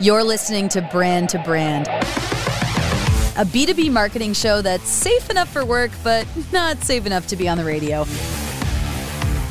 You're 0.00 0.24
listening 0.24 0.68
to 0.70 0.82
Brand 0.82 1.28
to 1.28 1.38
Brand, 1.38 1.86
a 1.86 3.44
B2B 3.44 3.92
marketing 3.92 4.32
show 4.32 4.60
that's 4.60 4.88
safe 4.88 5.30
enough 5.30 5.48
for 5.48 5.64
work, 5.64 5.92
but 6.02 6.26
not 6.52 6.78
safe 6.82 7.06
enough 7.06 7.28
to 7.28 7.36
be 7.36 7.48
on 7.48 7.58
the 7.58 7.64
radio. 7.64 8.00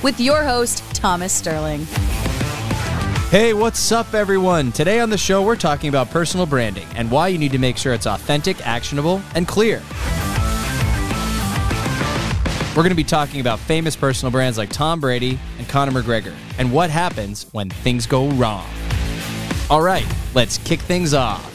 With 0.04 0.20
your 0.20 0.44
host, 0.44 0.84
Thomas 0.94 1.32
Sterling. 1.32 1.86
Hey, 3.30 3.54
what's 3.54 3.90
up, 3.94 4.14
everyone? 4.14 4.74
Today 4.74 5.00
on 5.00 5.10
the 5.10 5.18
show, 5.18 5.42
we're 5.42 5.56
talking 5.56 5.88
about 5.88 6.10
personal 6.10 6.46
branding 6.46 6.88
and 6.98 7.10
why 7.10 7.30
you 7.30 7.38
need 7.38 7.54
to 7.54 7.58
make 7.58 7.78
sure 7.78 7.94
it's 7.94 8.06
authentic, 8.06 8.68
actionable, 8.68 9.22
and 9.36 9.48
clear. 9.48 9.82
We're 12.76 12.84
going 12.84 12.90
to 12.90 12.96
be 12.96 13.06
talking 13.06 13.40
about 13.40 13.60
famous 13.60 13.96
personal 13.96 14.30
brands 14.30 14.58
like 14.58 14.72
Tom 14.72 15.00
Brady 15.00 15.40
and 15.58 15.70
Conor 15.70 15.94
McGregor 15.94 16.36
and 16.58 16.74
what 16.74 16.90
happens 16.90 17.46
when 17.54 17.70
things 17.70 18.06
go 18.06 18.28
wrong. 18.32 18.68
All 19.74 19.82
right, 19.82 20.06
let's 20.36 20.60
kick 20.60 20.80
things 20.82 21.16
off. 21.16 21.52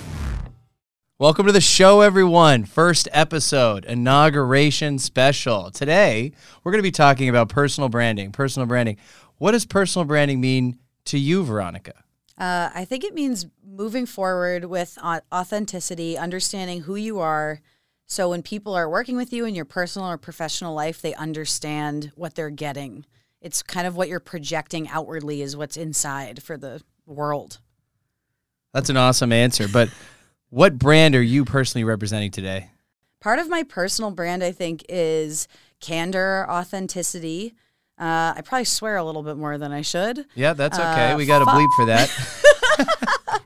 Welcome 1.20 1.46
to 1.46 1.52
the 1.52 1.60
show, 1.60 2.00
everyone. 2.00 2.64
First 2.64 3.06
episode, 3.12 3.84
inauguration 3.84 4.98
special. 4.98 5.70
Today, 5.70 6.32
we're 6.64 6.72
going 6.72 6.80
to 6.80 6.82
be 6.82 6.90
talking 6.90 7.28
about 7.28 7.48
personal 7.48 7.88
branding. 7.88 8.32
Personal 8.32 8.66
branding. 8.66 8.96
What 9.36 9.52
does 9.52 9.64
personal 9.64 10.04
branding 10.04 10.40
mean 10.40 10.80
to 11.04 11.16
you, 11.16 11.44
Veronica? 11.44 11.94
Uh, 12.36 12.70
I 12.74 12.84
think 12.84 13.04
it 13.04 13.14
means 13.14 13.46
moving 13.64 14.04
forward 14.04 14.64
with 14.64 14.98
authenticity, 15.00 16.18
understanding 16.18 16.80
who 16.80 16.96
you 16.96 17.20
are. 17.20 17.60
So 18.06 18.30
when 18.30 18.42
people 18.42 18.74
are 18.74 18.90
working 18.90 19.16
with 19.16 19.32
you 19.32 19.44
in 19.44 19.54
your 19.54 19.64
personal 19.64 20.10
or 20.10 20.18
professional 20.18 20.74
life, 20.74 21.00
they 21.00 21.14
understand 21.14 22.10
what 22.16 22.34
they're 22.34 22.50
getting. 22.50 23.06
It's 23.40 23.62
kind 23.62 23.86
of 23.86 23.94
what 23.94 24.08
you're 24.08 24.18
projecting 24.18 24.88
outwardly 24.88 25.40
is 25.40 25.56
what's 25.56 25.76
inside 25.76 26.42
for 26.42 26.56
the 26.56 26.82
world. 27.06 27.60
That's 28.72 28.90
an 28.90 28.96
awesome 28.96 29.32
answer. 29.32 29.68
But 29.68 29.90
what 30.50 30.78
brand 30.78 31.14
are 31.14 31.22
you 31.22 31.44
personally 31.44 31.84
representing 31.84 32.30
today? 32.30 32.70
Part 33.20 33.38
of 33.38 33.48
my 33.48 33.62
personal 33.62 34.10
brand, 34.10 34.44
I 34.44 34.52
think, 34.52 34.84
is 34.88 35.48
candor, 35.80 36.46
authenticity. 36.48 37.54
Uh, 37.98 38.34
I 38.36 38.42
probably 38.44 38.64
swear 38.64 38.96
a 38.96 39.04
little 39.04 39.24
bit 39.24 39.36
more 39.36 39.58
than 39.58 39.72
I 39.72 39.82
should. 39.82 40.26
Yeah, 40.34 40.52
that's 40.52 40.78
okay. 40.78 41.12
Uh, 41.12 41.16
we 41.16 41.26
got 41.26 41.42
a 41.42 41.46
bleep 41.46 41.68
for 41.74 41.86
that. 41.86 43.42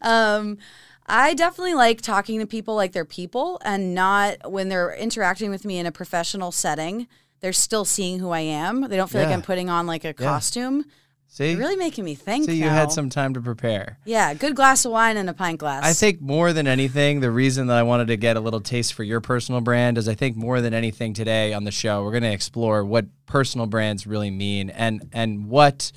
um, 0.00 0.58
I 1.06 1.34
definitely 1.34 1.74
like 1.74 2.00
talking 2.00 2.38
to 2.38 2.46
people 2.46 2.76
like 2.76 2.92
they're 2.92 3.04
people 3.04 3.60
and 3.64 3.94
not 3.94 4.50
when 4.50 4.68
they're 4.68 4.94
interacting 4.94 5.50
with 5.50 5.64
me 5.64 5.78
in 5.78 5.86
a 5.86 5.92
professional 5.92 6.52
setting. 6.52 7.08
They're 7.40 7.52
still 7.52 7.84
seeing 7.84 8.20
who 8.20 8.30
I 8.30 8.40
am. 8.40 8.82
They 8.82 8.96
don't 8.96 9.10
feel 9.10 9.22
yeah. 9.22 9.28
like 9.28 9.34
I'm 9.34 9.42
putting 9.42 9.68
on 9.68 9.88
like 9.88 10.04
a 10.04 10.14
costume. 10.14 10.84
See, 11.32 11.52
You're 11.52 11.60
really 11.60 11.76
making 11.76 12.04
me 12.04 12.16
think. 12.16 12.46
See, 12.46 12.56
you 12.56 12.64
now. 12.64 12.74
had 12.74 12.90
some 12.90 13.08
time 13.08 13.34
to 13.34 13.40
prepare. 13.40 13.98
Yeah, 14.04 14.34
good 14.34 14.56
glass 14.56 14.84
of 14.84 14.90
wine 14.90 15.16
and 15.16 15.30
a 15.30 15.32
pint 15.32 15.60
glass. 15.60 15.84
I 15.84 15.92
think 15.92 16.20
more 16.20 16.52
than 16.52 16.66
anything, 16.66 17.20
the 17.20 17.30
reason 17.30 17.68
that 17.68 17.76
I 17.76 17.84
wanted 17.84 18.08
to 18.08 18.16
get 18.16 18.36
a 18.36 18.40
little 18.40 18.60
taste 18.60 18.94
for 18.94 19.04
your 19.04 19.20
personal 19.20 19.60
brand 19.60 19.96
is 19.96 20.08
I 20.08 20.16
think 20.16 20.36
more 20.36 20.60
than 20.60 20.74
anything 20.74 21.14
today 21.14 21.52
on 21.52 21.62
the 21.62 21.70
show, 21.70 22.02
we're 22.02 22.10
going 22.10 22.24
to 22.24 22.32
explore 22.32 22.84
what 22.84 23.06
personal 23.26 23.68
brands 23.68 24.08
really 24.08 24.32
mean 24.32 24.70
and 24.70 25.08
and 25.12 25.48
what 25.48 25.92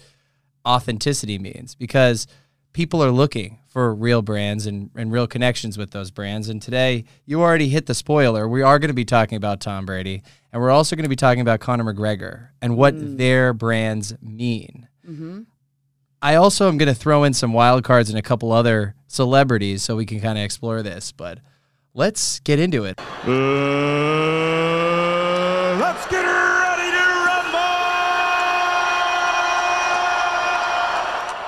authenticity 0.67 1.39
means 1.39 1.73
because 1.73 2.27
people 2.73 3.03
are 3.03 3.11
looking 3.11 3.57
for 3.69 3.93
real 3.95 4.21
brands 4.21 4.67
and, 4.67 4.91
and 4.95 5.11
real 5.11 5.25
connections 5.25 5.79
with 5.79 5.89
those 5.89 6.11
brands. 6.11 6.47
And 6.47 6.61
today, 6.61 7.05
you 7.25 7.41
already 7.41 7.69
hit 7.69 7.87
the 7.87 7.95
spoiler. 7.95 8.47
We 8.47 8.61
are 8.61 8.77
going 8.77 8.89
to 8.89 8.93
be 8.93 9.03
talking 9.03 9.35
about 9.35 9.61
Tom 9.61 9.87
Brady, 9.87 10.21
and 10.51 10.61
we're 10.61 10.69
also 10.69 10.95
going 10.95 11.05
to 11.05 11.09
be 11.09 11.15
talking 11.15 11.41
about 11.41 11.59
Conor 11.59 11.91
McGregor 11.91 12.49
and 12.61 12.77
what 12.77 12.93
mm. 12.93 13.17
their 13.17 13.51
brands 13.51 14.13
mean. 14.21 14.89
Mm-hmm. 15.07 15.41
I 16.21 16.35
also 16.35 16.67
am 16.69 16.77
going 16.77 16.87
to 16.87 16.95
throw 16.95 17.23
in 17.25 17.33
some 17.33 17.51
wild 17.51 17.83
cards 17.83 18.09
and 18.09 18.17
a 18.17 18.21
couple 18.21 18.51
other 18.53 18.95
celebrities 19.07 19.83
so 19.83 19.95
we 19.95 20.05
can 20.05 20.21
kind 20.21 20.37
of 20.37 20.43
explore 20.45 20.81
this. 20.81 21.11
But 21.11 21.39
let's 21.93 22.39
get 22.39 22.59
into 22.59 22.85
it. 22.85 22.99
Uh, 22.99 23.31
let's 25.79 26.05
get 26.07 26.23
ready 26.23 26.91
to 26.91 27.03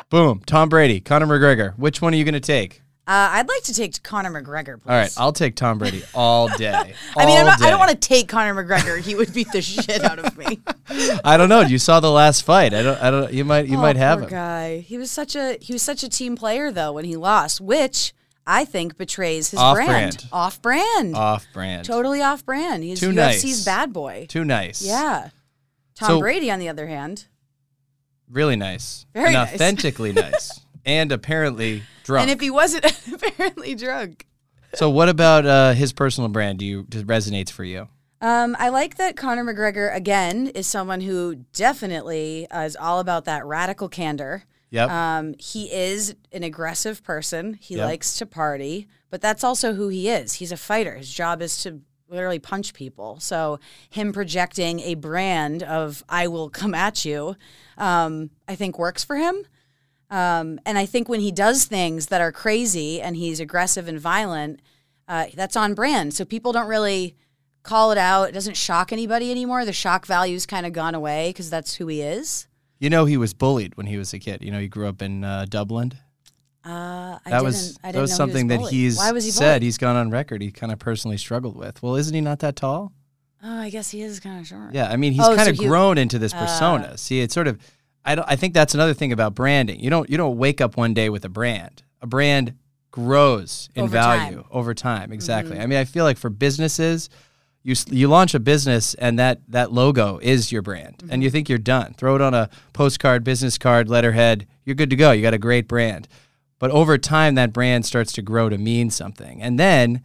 rumble! 0.01 0.05
Boom. 0.09 0.41
Tom 0.45 0.67
Brady, 0.69 0.99
Conor 0.99 1.27
McGregor. 1.27 1.77
Which 1.77 2.01
one 2.01 2.13
are 2.13 2.17
you 2.17 2.25
going 2.25 2.33
to 2.33 2.39
take? 2.39 2.81
Uh, 3.07 3.29
I'd 3.33 3.47
like 3.47 3.61
to 3.63 3.73
take 3.73 4.01
Conor 4.01 4.31
McGregor, 4.31 4.81
please. 4.81 4.89
All 4.89 4.97
right, 4.97 5.13
I'll 5.15 5.31
take 5.31 5.55
Tom 5.55 5.77
Brady 5.77 6.01
all 6.15 6.47
day. 6.57 6.95
I 7.15 7.25
mean, 7.27 7.45
not, 7.45 7.61
i 7.61 7.69
don't 7.69 7.77
want 7.77 7.91
to 7.91 7.97
take 7.97 8.27
Conor 8.27 8.63
McGregor. 8.63 8.99
He 8.99 9.13
would 9.13 9.31
beat 9.31 9.51
the 9.51 9.61
shit 9.61 10.03
out 10.03 10.17
of 10.17 10.35
me. 10.35 10.59
I 11.23 11.37
don't 11.37 11.47
know. 11.47 11.61
You 11.61 11.77
saw 11.77 11.99
the 11.99 12.09
last 12.09 12.41
fight. 12.41 12.73
I 12.73 12.81
don't. 12.81 12.99
I 12.99 13.11
don't. 13.11 13.31
You 13.31 13.45
might. 13.45 13.67
You 13.67 13.77
oh, 13.77 13.81
might 13.81 13.95
have 13.95 14.23
him. 14.23 14.29
Guy. 14.29 14.79
He 14.79 14.97
was 14.97 15.11
such 15.11 15.35
a. 15.35 15.57
He 15.61 15.71
was 15.71 15.83
such 15.83 16.01
a 16.01 16.09
team 16.09 16.35
player 16.35 16.71
though 16.71 16.93
when 16.93 17.05
he 17.05 17.15
lost, 17.15 17.61
which 17.61 18.11
I 18.47 18.65
think 18.65 18.97
betrays 18.97 19.51
his 19.51 19.59
off 19.59 19.75
brand. 19.75 19.89
brand. 19.89 20.27
Off 20.31 20.61
brand. 20.63 21.15
Off 21.15 21.45
brand. 21.53 21.85
Totally 21.85 22.23
off 22.23 22.43
brand. 22.43 22.83
He's 22.83 22.99
Too 22.99 23.11
UFC's 23.11 23.43
nice. 23.43 23.65
bad 23.65 23.93
boy. 23.93 24.25
Too 24.27 24.45
nice. 24.45 24.81
Yeah. 24.81 25.29
Tom 25.93 26.07
so, 26.07 26.19
Brady, 26.19 26.49
on 26.49 26.59
the 26.59 26.69
other 26.69 26.87
hand, 26.87 27.25
really 28.29 28.55
nice. 28.55 29.05
Very 29.13 29.27
and 29.27 29.33
nice. 29.35 29.53
authentically 29.53 30.11
nice. 30.13 30.59
And 30.87 31.11
apparently 31.11 31.81
drunk. 32.05 32.21
And 32.21 32.31
if 32.31 32.39
he 32.39 32.49
wasn't 32.49 32.85
apparently 33.13 33.75
drunk. 33.75 34.25
So 34.75 34.89
what 34.89 35.09
about 35.09 35.45
uh, 35.45 35.73
his 35.73 35.93
personal 35.93 36.29
brand? 36.29 36.59
Do 36.59 36.65
you 36.65 36.83
resonates 36.83 37.49
for 37.49 37.63
you? 37.63 37.87
Um, 38.21 38.55
I 38.57 38.69
like 38.69 38.95
that 38.95 39.17
Conor 39.17 39.43
McGregor 39.43 39.93
again 39.93 40.47
is 40.47 40.67
someone 40.67 41.01
who 41.01 41.35
definitely 41.53 42.49
uh, 42.49 42.61
is 42.61 42.75
all 42.75 42.99
about 42.99 43.25
that 43.25 43.45
radical 43.45 43.89
candor. 43.89 44.43
Yep. 44.71 44.89
Um, 44.89 45.35
he 45.37 45.71
is 45.71 46.15
an 46.31 46.43
aggressive 46.43 47.03
person. 47.03 47.53
He 47.61 47.75
yep. 47.75 47.85
likes 47.85 48.17
to 48.17 48.25
party, 48.25 48.87
but 49.09 49.21
that's 49.21 49.43
also 49.43 49.73
who 49.73 49.89
he 49.89 50.09
is. 50.09 50.33
He's 50.33 50.51
a 50.51 50.57
fighter. 50.57 50.95
His 50.95 51.11
job 51.11 51.41
is 51.41 51.61
to 51.63 51.81
literally 52.09 52.39
punch 52.39 52.73
people. 52.73 53.19
So 53.19 53.59
him 53.89 54.11
projecting 54.11 54.79
a 54.81 54.95
brand 54.95 55.63
of 55.63 56.03
"I 56.09 56.27
will 56.27 56.49
come 56.49 56.73
at 56.73 57.05
you," 57.05 57.35
um, 57.77 58.31
I 58.47 58.55
think 58.55 58.77
works 58.79 59.03
for 59.03 59.15
him. 59.15 59.45
Um, 60.09 60.59
and 60.65 60.77
I 60.77 60.85
think 60.85 61.09
when 61.09 61.19
he 61.19 61.31
does 61.31 61.65
things 61.65 62.07
that 62.07 62.21
are 62.21 62.31
crazy 62.31 63.01
and 63.01 63.15
he's 63.15 63.39
aggressive 63.39 63.87
and 63.87 63.99
violent, 63.99 64.61
uh, 65.07 65.25
that's 65.33 65.55
on 65.55 65.73
brand. 65.73 66.13
So 66.13 66.25
people 66.25 66.51
don't 66.51 66.67
really 66.67 67.15
call 67.63 67.91
it 67.91 67.97
out. 67.97 68.29
It 68.29 68.33
doesn't 68.33 68.57
shock 68.57 68.93
anybody 68.93 69.31
anymore. 69.31 69.65
The 69.65 69.73
shock 69.73 70.05
value's 70.05 70.45
kind 70.45 70.65
of 70.65 70.73
gone 70.73 70.95
away 70.95 71.29
because 71.29 71.49
that's 71.49 71.75
who 71.75 71.87
he 71.87 72.01
is. 72.01 72.47
You 72.79 72.89
know, 72.89 73.05
he 73.05 73.17
was 73.17 73.33
bullied 73.33 73.75
when 73.77 73.87
he 73.87 73.97
was 73.97 74.13
a 74.13 74.19
kid. 74.19 74.43
You 74.43 74.51
know, 74.51 74.59
he 74.59 74.67
grew 74.67 74.87
up 74.87 75.01
in 75.01 75.23
uh, 75.23 75.45
Dublin. 75.49 75.93
Uh, 76.63 77.19
that 77.25 77.43
was 77.43 77.75
that 77.83 77.95
was 77.95 78.13
something 78.15 78.49
he 78.49 78.57
was 78.57 78.97
that 78.97 79.13
he's 79.13 79.25
he 79.25 79.31
said 79.31 79.61
he's 79.61 79.77
gone 79.77 79.95
on 79.95 80.09
record. 80.09 80.41
He 80.41 80.51
kind 80.51 80.71
of 80.71 80.79
personally 80.79 81.17
struggled 81.17 81.55
with. 81.55 81.81
Well, 81.83 81.95
isn't 81.95 82.13
he 82.13 82.21
not 82.21 82.39
that 82.39 82.55
tall? 82.55 82.91
Oh, 83.43 83.59
I 83.59 83.69
guess 83.69 83.91
he 83.91 84.01
is 84.01 84.19
kind 84.19 84.39
of 84.39 84.47
short. 84.47 84.73
Yeah, 84.73 84.89
I 84.89 84.95
mean, 84.95 85.13
he's 85.13 85.23
oh, 85.23 85.35
kind 85.35 85.47
of 85.47 85.57
so 85.57 85.67
grown 85.67 85.99
into 85.99 86.17
this 86.17 86.33
uh, 86.33 86.39
persona. 86.39 86.97
See, 86.97 87.21
it's 87.21 87.35
sort 87.35 87.47
of 87.47 87.59
I 88.05 88.15
don't, 88.15 88.29
I 88.29 88.35
think 88.35 88.53
that's 88.53 88.75
another 88.75 88.93
thing 88.93 89.11
about 89.11 89.33
branding. 89.35 89.79
You 89.79 89.89
don't 89.89 90.09
you 90.09 90.17
don't 90.17 90.37
wake 90.37 90.61
up 90.61 90.77
one 90.77 90.93
day 90.93 91.09
with 91.09 91.25
a 91.25 91.29
brand. 91.29 91.83
A 92.01 92.07
brand 92.07 92.53
grows 92.91 93.69
in 93.75 93.83
over 93.83 93.91
value 93.91 94.37
time. 94.37 94.45
over 94.51 94.73
time. 94.73 95.11
Exactly. 95.11 95.55
Mm-hmm. 95.55 95.61
I 95.61 95.65
mean, 95.65 95.79
I 95.79 95.85
feel 95.85 96.05
like 96.05 96.17
for 96.17 96.29
businesses, 96.29 97.09
you 97.63 97.75
you 97.89 98.07
launch 98.07 98.35
a 98.35 98.39
business 98.39 98.93
and 98.93 99.17
that 99.17 99.41
that 99.49 99.71
logo 99.71 100.19
is 100.21 100.51
your 100.51 100.61
brand, 100.61 100.99
mm-hmm. 100.99 101.11
and 101.11 101.23
you 101.23 101.29
think 101.29 101.49
you're 101.49 101.57
done. 101.57 101.95
Throw 101.95 102.15
it 102.15 102.21
on 102.21 102.33
a 102.33 102.49
postcard, 102.73 103.23
business 103.23 103.57
card, 103.57 103.89
letterhead. 103.89 104.47
You're 104.63 104.75
good 104.75 104.91
to 104.91 104.95
go. 104.95 105.11
You 105.11 105.21
got 105.21 105.33
a 105.33 105.39
great 105.39 105.67
brand. 105.67 106.07
But 106.57 106.71
over 106.71 106.97
time, 106.97 107.35
that 107.35 107.51
brand 107.51 107.85
starts 107.85 108.13
to 108.13 108.21
grow 108.21 108.49
to 108.49 108.57
mean 108.57 108.89
something, 108.89 109.41
and 109.41 109.59
then 109.59 110.03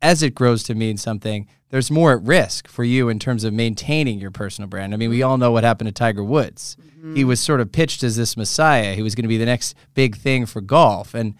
as 0.00 0.22
it 0.22 0.34
grows 0.34 0.62
to 0.64 0.74
mean 0.74 0.96
something, 0.96 1.46
there's 1.70 1.90
more 1.90 2.12
at 2.12 2.22
risk 2.22 2.68
for 2.68 2.84
you 2.84 3.08
in 3.08 3.18
terms 3.18 3.44
of 3.44 3.52
maintaining 3.52 4.18
your 4.18 4.30
personal 4.30 4.68
brand. 4.68 4.94
I 4.94 4.96
mean, 4.96 5.10
we 5.10 5.22
all 5.22 5.36
know 5.36 5.50
what 5.50 5.64
happened 5.64 5.88
to 5.88 5.92
Tiger 5.92 6.24
Woods. 6.24 6.76
Mm-hmm. 6.80 7.16
He 7.16 7.24
was 7.24 7.40
sort 7.40 7.60
of 7.60 7.72
pitched 7.72 8.02
as 8.02 8.16
this 8.16 8.36
messiah. 8.36 8.94
He 8.94 9.02
was 9.02 9.14
going 9.14 9.24
to 9.24 9.28
be 9.28 9.38
the 9.38 9.46
next 9.46 9.74
big 9.94 10.16
thing 10.16 10.46
for 10.46 10.60
golf. 10.60 11.14
And 11.14 11.34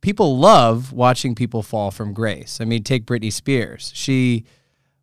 people 0.00 0.38
love 0.38 0.92
watching 0.92 1.34
people 1.34 1.62
fall 1.62 1.90
from 1.90 2.12
grace. 2.12 2.60
I 2.60 2.64
mean, 2.64 2.82
take 2.84 3.04
Britney 3.04 3.32
Spears. 3.32 3.90
She 3.94 4.44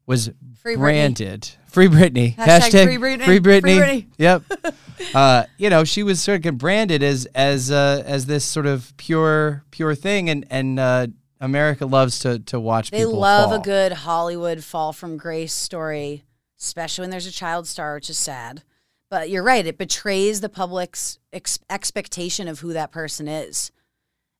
was 0.05 0.31
free 0.61 0.75
branded. 0.75 1.41
Britney. 1.41 1.55
Free 1.69 1.87
Britney. 1.87 2.35
Hashtag, 2.35 2.59
Hashtag 2.59 2.85
free 2.85 2.97
Britney. 2.97 3.25
Free 3.25 3.39
Britney. 3.39 3.61
Free 3.61 3.79
Britney. 3.79 4.07
Yep. 4.17 4.43
uh, 5.15 5.43
you 5.57 5.69
know, 5.69 5.83
she 5.83 6.03
was 6.03 6.21
sort 6.21 6.45
of 6.45 6.57
branded 6.57 7.03
as 7.03 7.25
as 7.35 7.71
uh, 7.71 8.03
as 8.05 8.25
this 8.25 8.45
sort 8.45 8.65
of 8.65 8.95
pure 8.97 9.63
pure 9.71 9.95
thing, 9.95 10.29
and 10.29 10.45
and 10.49 10.79
uh, 10.79 11.07
America 11.39 11.85
loves 11.85 12.19
to 12.19 12.39
to 12.39 12.59
watch. 12.59 12.91
They 12.91 13.05
love 13.05 13.49
fall. 13.49 13.59
a 13.59 13.63
good 13.63 13.91
Hollywood 13.93 14.63
fall 14.63 14.93
from 14.93 15.17
grace 15.17 15.53
story, 15.53 16.23
especially 16.59 17.03
when 17.03 17.09
there's 17.09 17.27
a 17.27 17.31
child 17.31 17.67
star, 17.67 17.95
which 17.95 18.09
is 18.09 18.17
sad. 18.17 18.63
But 19.09 19.29
you're 19.29 19.43
right; 19.43 19.65
it 19.65 19.77
betrays 19.77 20.41
the 20.41 20.49
public's 20.49 21.19
ex- 21.33 21.59
expectation 21.69 22.47
of 22.47 22.59
who 22.59 22.73
that 22.73 22.91
person 22.91 23.27
is, 23.27 23.71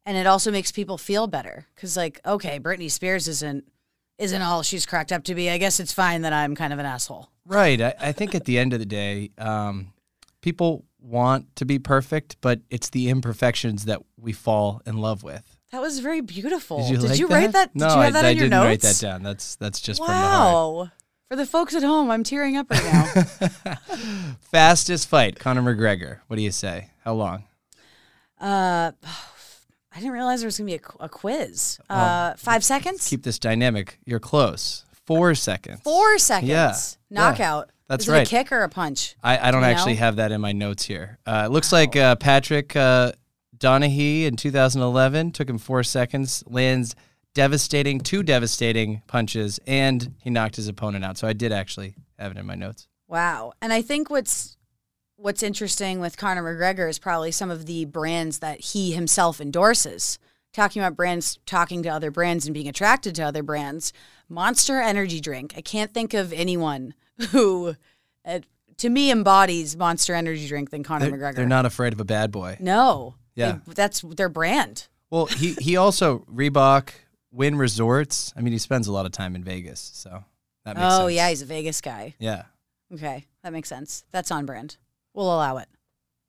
and 0.06 0.18
it 0.18 0.28
also 0.28 0.52
makes 0.52 0.72
people 0.72 0.98
feel 0.98 1.28
better 1.28 1.68
because, 1.76 1.96
like, 1.98 2.20
okay, 2.26 2.60
Britney 2.60 2.92
Spears 2.92 3.28
isn't 3.28 3.66
isn't 4.20 4.42
all 4.42 4.62
she's 4.62 4.86
cracked 4.86 5.12
up 5.12 5.24
to 5.24 5.34
be. 5.34 5.50
I 5.50 5.58
guess 5.58 5.80
it's 5.80 5.94
fine 5.94 6.22
that 6.22 6.34
I'm 6.34 6.54
kind 6.56 6.74
of 6.74 6.80
an 6.80 6.86
asshole. 6.86 7.30
Right. 7.46 7.82
I, 7.82 7.96
I 8.00 8.12
think 8.12 8.36
at 8.36 8.46
the 8.46 8.60
end 8.60 8.74
of 8.74 8.80
the 8.80 8.86
day, 8.86 9.32
um, 9.38 9.94
people 10.42 10.86
want 11.00 11.56
to 11.56 11.66
be 11.66 11.80
perfect, 11.80 12.38
but 12.42 12.60
it's 12.70 12.90
the 12.90 13.10
imperfections 13.10 13.86
that 13.86 14.02
we 14.18 14.34
fall 14.34 14.82
in 14.86 14.98
love 14.98 15.24
with. 15.24 15.49
That 15.72 15.82
was 15.82 16.00
very 16.00 16.22
beautiful. 16.22 16.78
Did 16.80 16.90
you, 16.90 16.98
Did 16.98 17.10
like 17.12 17.20
you 17.20 17.28
that? 17.28 17.34
write 17.36 17.52
that? 17.54 17.74
Did 17.74 17.80
no, 17.80 17.96
you 17.96 18.02
have 18.02 18.14
that 18.14 18.26
I, 18.26 18.30
in 18.30 18.38
I 18.38 18.40
your 18.40 18.50
didn't 18.50 18.52
notes? 18.52 18.66
write 18.66 18.82
that 18.82 19.00
down. 19.02 19.24
That's 19.24 19.56
that's 19.58 19.80
just 19.80 20.00
from 20.00 20.08
the 20.08 20.14
heart. 20.14 20.44
Wow. 20.86 20.92
For 21.30 21.36
the 21.36 21.46
folks 21.46 21.76
at 21.76 21.84
home, 21.84 22.10
I'm 22.10 22.24
tearing 22.24 22.58
up 22.58 22.72
right 22.72 22.84
now. 22.84 23.06
Fastest 24.42 25.08
fight, 25.08 25.38
Conor 25.40 25.62
McGregor. 25.62 26.20
What 26.28 26.38
do 26.38 26.42
you 26.42 26.52
say? 26.52 26.90
How 27.04 27.14
long? 27.14 27.44
uh, 28.42 28.92
I 29.92 29.98
didn't 30.00 30.12
realize 30.14 30.40
there 30.42 30.48
was 30.48 30.58
gonna 30.58 30.68
be 30.68 30.76
a, 30.76 31.04
a 31.04 31.10
quiz. 31.10 31.80
uh, 31.90 32.34
five 32.36 32.64
seconds. 32.64 33.08
Keep 33.10 33.24
this 33.24 33.38
dynamic. 33.40 34.00
You're 34.06 34.20
close. 34.20 34.86
Four 35.06 35.34
seconds. 35.36 35.82
Four 35.84 36.18
seconds. 36.20 36.50
Yeah. 36.50 36.76
Knockout. 37.10 37.72
That's 37.88 38.04
Is 38.04 38.10
it 38.10 38.12
right. 38.12 38.28
a 38.28 38.30
kick 38.30 38.52
or 38.52 38.62
a 38.62 38.70
punch? 38.70 39.16
I, 39.24 39.48
I 39.48 39.52
don't 39.52 39.62
Do 39.64 39.68
actually 39.68 39.94
know? 39.94 40.00
have 40.00 40.18
that 40.18 40.32
in 40.32 40.40
my 40.42 40.52
notes 40.52 40.86
here. 40.86 41.18
Uh, 41.26 41.44
it 41.48 41.52
looks 41.52 41.72
like 41.74 41.96
uh, 41.96 42.16
Patrick 42.18 42.76
uh, 42.76 43.14
Donahue 43.60 44.28
in 44.28 44.36
2011 44.36 45.32
took 45.32 45.50
him 45.50 45.58
four 45.58 45.84
seconds, 45.84 46.44
lands 46.48 46.96
devastating, 47.34 48.00
two 48.00 48.24
devastating 48.24 49.02
punches, 49.08 49.60
and 49.68 50.16
he 50.22 50.30
knocked 50.30 50.56
his 50.56 50.68
opponent 50.68 51.06
out. 51.06 51.18
So 51.18 51.28
I 51.28 51.34
did 51.34 51.52
actually 51.52 51.96
have 52.18 52.32
it 52.32 52.38
in 52.38 52.46
my 52.46 52.56
notes. 52.56 52.88
Wow. 53.08 53.54
And 53.62 53.72
I 53.74 53.82
think 53.82 54.10
what's 54.10 54.58
what's 55.16 55.44
interesting 55.44 56.00
with 56.00 56.18
Conor 56.18 56.44
McGregor 56.44 56.90
is 56.90 56.98
probably 56.98 57.32
some 57.32 57.52
of 57.52 57.66
the 57.66 57.86
brands 57.86 58.40
that 58.40 58.62
he 58.62 58.94
himself 58.94 59.42
endorses. 59.42 60.18
Talking 60.52 60.82
about 60.82 60.96
brands 60.96 61.38
talking 61.46 61.84
to 61.84 61.90
other 61.90 62.10
brands 62.10 62.48
and 62.48 62.54
being 62.54 62.68
attracted 62.68 63.14
to 63.16 63.22
other 63.24 63.44
brands. 63.44 63.94
Monster 64.28 64.82
Energy 64.82 65.20
Drink. 65.20 65.54
I 65.56 65.62
can't 65.62 65.94
think 65.94 66.14
of 66.14 66.34
anyone 66.34 66.96
who 67.32 67.76
uh, 68.26 68.40
to 68.78 68.90
me 68.90 69.12
embodies 69.12 69.78
Monster 69.78 70.16
Energy 70.16 70.48
Drink 70.48 70.72
than 70.72 70.84
Conor 70.84 71.10
They're, 71.10 71.20
McGregor. 71.20 71.36
they're 71.36 71.46
not 71.46 71.66
afraid 71.66 71.94
of 71.94 72.00
a 72.00 72.06
bad 72.06 72.32
boy. 72.32 72.58
No. 72.60 73.16
Yeah. 73.40 73.60
They- 73.66 73.74
that's 73.74 74.02
their 74.02 74.30
brand. 74.30 74.88
Well, 75.10 75.26
he, 75.26 75.54
he 75.54 75.76
also, 75.76 76.20
Reebok, 76.32 76.90
Wynn 77.32 77.56
Resorts. 77.56 78.34
I 78.38 78.42
mean, 78.42 78.54
he 78.54 78.60
spends 78.60 78.88
a 78.88 78.92
lot 78.92 79.06
of 79.06 79.12
time 79.12 79.36
in 79.36 79.44
Vegas. 79.44 79.92
So 79.94 80.24
that 80.66 80.76
makes 80.76 80.86
oh, 80.86 80.90
sense. 80.90 81.02
Oh, 81.02 81.08
yeah, 81.08 81.30
he's 81.30 81.42
a 81.42 81.46
Vegas 81.46 81.82
guy. 81.82 82.16
Yeah. 82.20 82.44
Okay. 82.94 83.26
That 83.44 83.54
makes 83.54 83.70
sense. 83.70 84.04
That's 84.12 84.30
on 84.32 84.46
brand. 84.46 84.78
We'll 85.14 85.34
allow 85.34 85.58
it. 85.58 85.68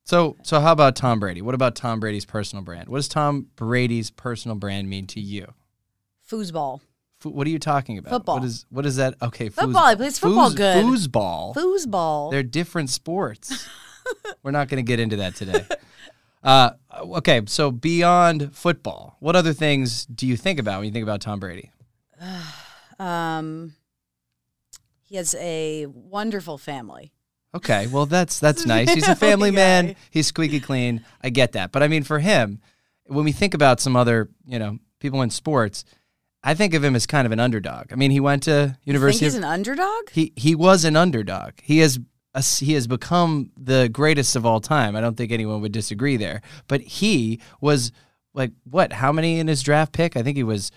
So, 0.05 0.37
so 0.43 0.61
how 0.61 0.73
about 0.73 0.97
Tom 0.97 1.21
Brady? 1.21 1.43
What 1.43 1.55
about 1.55 1.77
Tom 1.77 2.01
Brady's 2.01 2.25
personal 2.25 2.65
brand? 2.65 2.89
What 2.89 2.99
does 2.99 3.09
Tom 3.09 3.49
Brady's 3.55 4.11
personal 4.11 4.57
brand 4.57 4.89
mean 4.89 5.07
to 5.09 5.21
you? 5.21 5.53
Foosball. 6.29 6.81
Fo- 7.21 7.31
What 7.31 7.47
are 7.47 7.51
you 7.51 7.59
talking 7.59 7.99
about? 7.99 8.11
Football. 8.11 8.37
What 8.37 8.45
is 8.45 8.67
what 8.71 8.87
is 8.87 8.97
that? 8.97 9.15
Okay, 9.21 9.51
Football. 9.51 9.91
He 9.91 9.97
plays 9.97 10.19
football 10.19 10.51
good. 10.53 10.85
Foosball. 10.85 11.55
Foosball. 11.55 12.31
They're 12.31 12.43
different 12.43 12.91
sports. 12.91 13.69
We're 14.43 14.51
not 14.51 14.69
going 14.69 14.85
to 14.85 14.89
get 14.89 14.99
into 15.01 15.17
that 15.17 15.37
today. 15.37 15.65
Uh, 16.43 16.71
okay, 16.93 17.43
so 17.47 17.71
beyond 17.71 18.55
football, 18.55 19.17
what 19.21 19.37
other 19.37 19.53
things 19.53 20.07
do 20.07 20.27
you 20.27 20.37
think 20.37 20.59
about 20.59 20.79
when 20.79 20.87
you 20.87 20.93
think 20.93 21.03
about 21.03 21.21
Tom 21.21 21.41
Brady? 21.41 21.71
Um, 22.99 23.77
he 25.05 25.17
has 25.17 25.35
a 25.39 25.87
wonderful 25.87 26.59
family. 26.59 27.13
Okay, 27.55 27.87
well 27.87 28.05
that's 28.05 28.39
that's 28.39 28.67
nice. 28.75 28.93
He's 28.93 29.09
a 29.09 29.17
family 29.17 29.51
man. 29.51 29.97
He's 30.11 30.27
squeaky 30.27 30.61
clean. 30.61 31.03
I 31.23 31.31
get 31.31 31.53
that, 31.53 31.73
but 31.73 31.83
I 31.83 31.89
mean, 31.89 32.03
for 32.05 32.19
him, 32.19 32.61
when 33.07 33.25
we 33.25 33.33
think 33.33 33.55
about 33.55 33.81
some 33.81 33.97
other, 33.97 34.29
you 34.47 34.59
know, 34.59 34.79
people 34.99 35.23
in 35.23 35.31
sports, 35.31 35.87
I 36.45 36.53
think 36.53 36.75
of 36.75 36.85
him 36.85 36.95
as 36.95 37.07
kind 37.07 37.25
of 37.25 37.33
an 37.33 37.41
underdog. 37.41 37.91
I 37.91 37.97
mean, 37.97 38.11
he 38.11 38.21
went 38.21 38.43
to 38.43 38.51
You 38.51 38.67
think 38.67 38.79
University. 38.85 39.25
he's 39.25 39.35
of, 39.35 39.43
an 39.45 39.49
underdog? 39.49 40.11
he 40.13 40.35
he 40.37 40.55
was 40.55 40.85
an 40.85 40.95
underdog. 40.95 41.53
He 41.63 41.79
has 41.79 41.99
a, 42.35 42.43
he 42.43 42.75
has 42.75 42.87
become 42.87 43.51
the 43.57 43.89
greatest 43.89 44.37
of 44.37 44.47
all 44.47 44.61
time. 44.61 44.97
I 44.97 45.01
don't 45.01 45.17
think 45.17 45.33
anyone 45.33 45.61
would 45.63 45.73
disagree 45.73 46.17
there. 46.17 46.43
But 46.69 46.81
he 46.81 47.41
was 47.61 47.93
like 48.35 48.53
what? 48.65 48.95
How 48.95 49.13
many 49.13 49.39
in 49.39 49.49
his 49.49 49.63
draft 49.63 49.93
pick? 49.93 50.17
I 50.17 50.23
think 50.23 50.37
he 50.37 50.45
was 50.45 50.71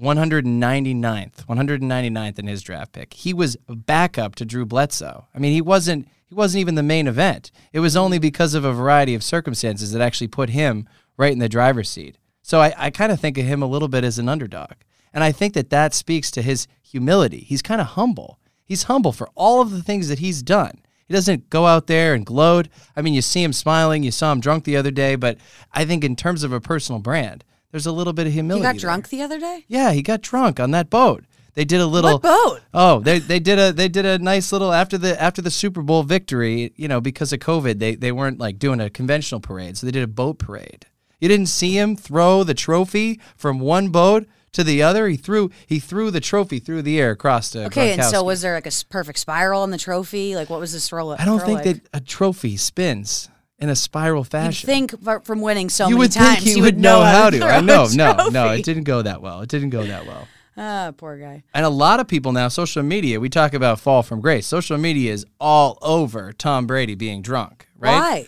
199th, 0.00 1.46
199th 1.46 2.38
in 2.38 2.46
his 2.46 2.62
draft 2.62 2.92
pick. 2.92 3.14
He 3.14 3.34
was 3.34 3.56
a 3.68 3.74
backup 3.74 4.34
to 4.36 4.44
Drew 4.44 4.64
Bledsoe. 4.64 5.26
I 5.34 5.38
mean, 5.38 5.52
he 5.52 5.60
wasn't 5.60 6.08
he 6.26 6.34
wasn't 6.34 6.60
even 6.60 6.74
the 6.74 6.82
main 6.82 7.06
event. 7.06 7.50
It 7.72 7.80
was 7.80 7.96
only 7.96 8.18
because 8.18 8.54
of 8.54 8.64
a 8.64 8.72
variety 8.72 9.14
of 9.14 9.24
circumstances 9.24 9.92
that 9.92 10.02
actually 10.02 10.28
put 10.28 10.50
him 10.50 10.86
right 11.16 11.32
in 11.32 11.38
the 11.38 11.48
driver's 11.48 11.88
seat. 11.88 12.18
So 12.42 12.60
I, 12.60 12.74
I 12.76 12.90
kind 12.90 13.12
of 13.12 13.18
think 13.18 13.38
of 13.38 13.46
him 13.46 13.62
a 13.62 13.66
little 13.66 13.88
bit 13.88 14.04
as 14.04 14.18
an 14.18 14.28
underdog. 14.28 14.72
And 15.12 15.24
I 15.24 15.32
think 15.32 15.54
that 15.54 15.70
that 15.70 15.94
speaks 15.94 16.30
to 16.32 16.42
his 16.42 16.66
humility. 16.82 17.40
He's 17.40 17.62
kind 17.62 17.80
of 17.80 17.88
humble. 17.88 18.38
He's 18.68 18.84
humble 18.84 19.12
for 19.12 19.30
all 19.34 19.62
of 19.62 19.70
the 19.70 19.82
things 19.82 20.08
that 20.08 20.18
he's 20.18 20.42
done. 20.42 20.82
He 21.06 21.14
doesn't 21.14 21.48
go 21.48 21.66
out 21.66 21.86
there 21.86 22.12
and 22.12 22.26
gloat. 22.26 22.68
I 22.94 23.00
mean, 23.00 23.14
you 23.14 23.22
see 23.22 23.42
him 23.42 23.54
smiling. 23.54 24.02
You 24.02 24.10
saw 24.10 24.30
him 24.30 24.40
drunk 24.40 24.64
the 24.64 24.76
other 24.76 24.90
day. 24.90 25.16
But 25.16 25.38
I 25.72 25.86
think 25.86 26.04
in 26.04 26.14
terms 26.16 26.42
of 26.42 26.52
a 26.52 26.60
personal 26.60 27.00
brand, 27.00 27.44
there's 27.70 27.86
a 27.86 27.92
little 27.92 28.12
bit 28.12 28.26
of 28.26 28.34
humility. 28.34 28.60
He 28.60 28.66
got 28.66 28.72
there. 28.72 28.80
drunk 28.80 29.08
the 29.08 29.22
other 29.22 29.40
day? 29.40 29.64
Yeah, 29.68 29.92
he 29.92 30.02
got 30.02 30.20
drunk 30.20 30.60
on 30.60 30.70
that 30.72 30.90
boat. 30.90 31.24
They 31.54 31.64
did 31.64 31.80
a 31.80 31.86
little 31.86 32.12
What 32.12 32.22
boat? 32.22 32.60
Oh, 32.72 33.00
they 33.00 33.18
they 33.18 33.40
did 33.40 33.58
a 33.58 33.72
they 33.72 33.88
did 33.88 34.06
a 34.06 34.18
nice 34.18 34.52
little 34.52 34.72
after 34.72 34.96
the 34.96 35.20
after 35.20 35.42
the 35.42 35.50
Super 35.50 35.82
Bowl 35.82 36.04
victory, 36.04 36.72
you 36.76 36.86
know, 36.86 37.00
because 37.00 37.32
of 37.32 37.40
COVID, 37.40 37.80
they 37.80 37.96
they 37.96 38.12
weren't 38.12 38.38
like 38.38 38.58
doing 38.60 38.80
a 38.80 38.88
conventional 38.88 39.40
parade, 39.40 39.76
so 39.76 39.86
they 39.86 39.90
did 39.90 40.04
a 40.04 40.06
boat 40.06 40.38
parade. 40.38 40.86
You 41.20 41.28
didn't 41.28 41.46
see 41.46 41.76
him 41.76 41.96
throw 41.96 42.44
the 42.44 42.54
trophy 42.54 43.18
from 43.36 43.58
one 43.58 43.88
boat 43.88 44.28
to 44.52 44.64
the 44.64 44.82
other. 44.82 45.08
He 45.08 45.16
threw 45.16 45.50
he 45.66 45.78
threw 45.78 46.10
the 46.10 46.20
trophy 46.20 46.58
through 46.58 46.82
the 46.82 47.00
air 47.00 47.10
across 47.10 47.50
to 47.50 47.66
Okay, 47.66 47.92
and 47.92 48.04
so 48.04 48.22
was 48.22 48.42
there 48.42 48.54
like 48.54 48.66
a 48.66 48.72
perfect 48.88 49.18
spiral 49.18 49.62
on 49.62 49.70
the 49.70 49.78
trophy? 49.78 50.34
Like, 50.34 50.50
what 50.50 50.60
was 50.60 50.72
this 50.72 50.88
throw? 50.88 51.10
I 51.10 51.24
don't 51.24 51.40
think 51.40 51.64
like? 51.64 51.82
that 51.82 51.88
a 51.92 52.00
trophy 52.00 52.56
spins 52.56 53.28
in 53.58 53.68
a 53.68 53.76
spiral 53.76 54.24
fashion. 54.24 54.68
You'd 54.68 54.90
think 54.90 55.24
from 55.24 55.40
winning 55.40 55.68
so 55.68 55.84
you 55.84 55.96
many 55.96 55.98
would 55.98 56.12
times, 56.12 56.36
think 56.36 56.48
he 56.48 56.56
you 56.56 56.62
would 56.62 56.78
know 56.78 57.02
how 57.02 57.30
to. 57.30 57.38
throw 57.38 57.48
I 57.48 57.60
know, 57.60 57.86
no, 57.94 58.28
no, 58.28 58.52
it 58.52 58.64
didn't 58.64 58.84
go 58.84 59.02
that 59.02 59.20
well. 59.20 59.40
It 59.40 59.48
didn't 59.48 59.70
go 59.70 59.84
that 59.84 60.06
well. 60.06 60.28
Ah, 60.60 60.92
poor 60.96 61.16
guy. 61.16 61.44
And 61.54 61.64
a 61.64 61.68
lot 61.68 62.00
of 62.00 62.08
people 62.08 62.32
now, 62.32 62.48
social 62.48 62.82
media, 62.82 63.20
we 63.20 63.28
talk 63.28 63.54
about 63.54 63.78
fall 63.78 64.02
from 64.02 64.20
grace. 64.20 64.44
Social 64.44 64.76
media 64.76 65.12
is 65.12 65.24
all 65.38 65.78
over 65.82 66.32
Tom 66.32 66.66
Brady 66.66 66.96
being 66.96 67.22
drunk, 67.22 67.68
right? 67.78 67.92
Why? 67.92 68.26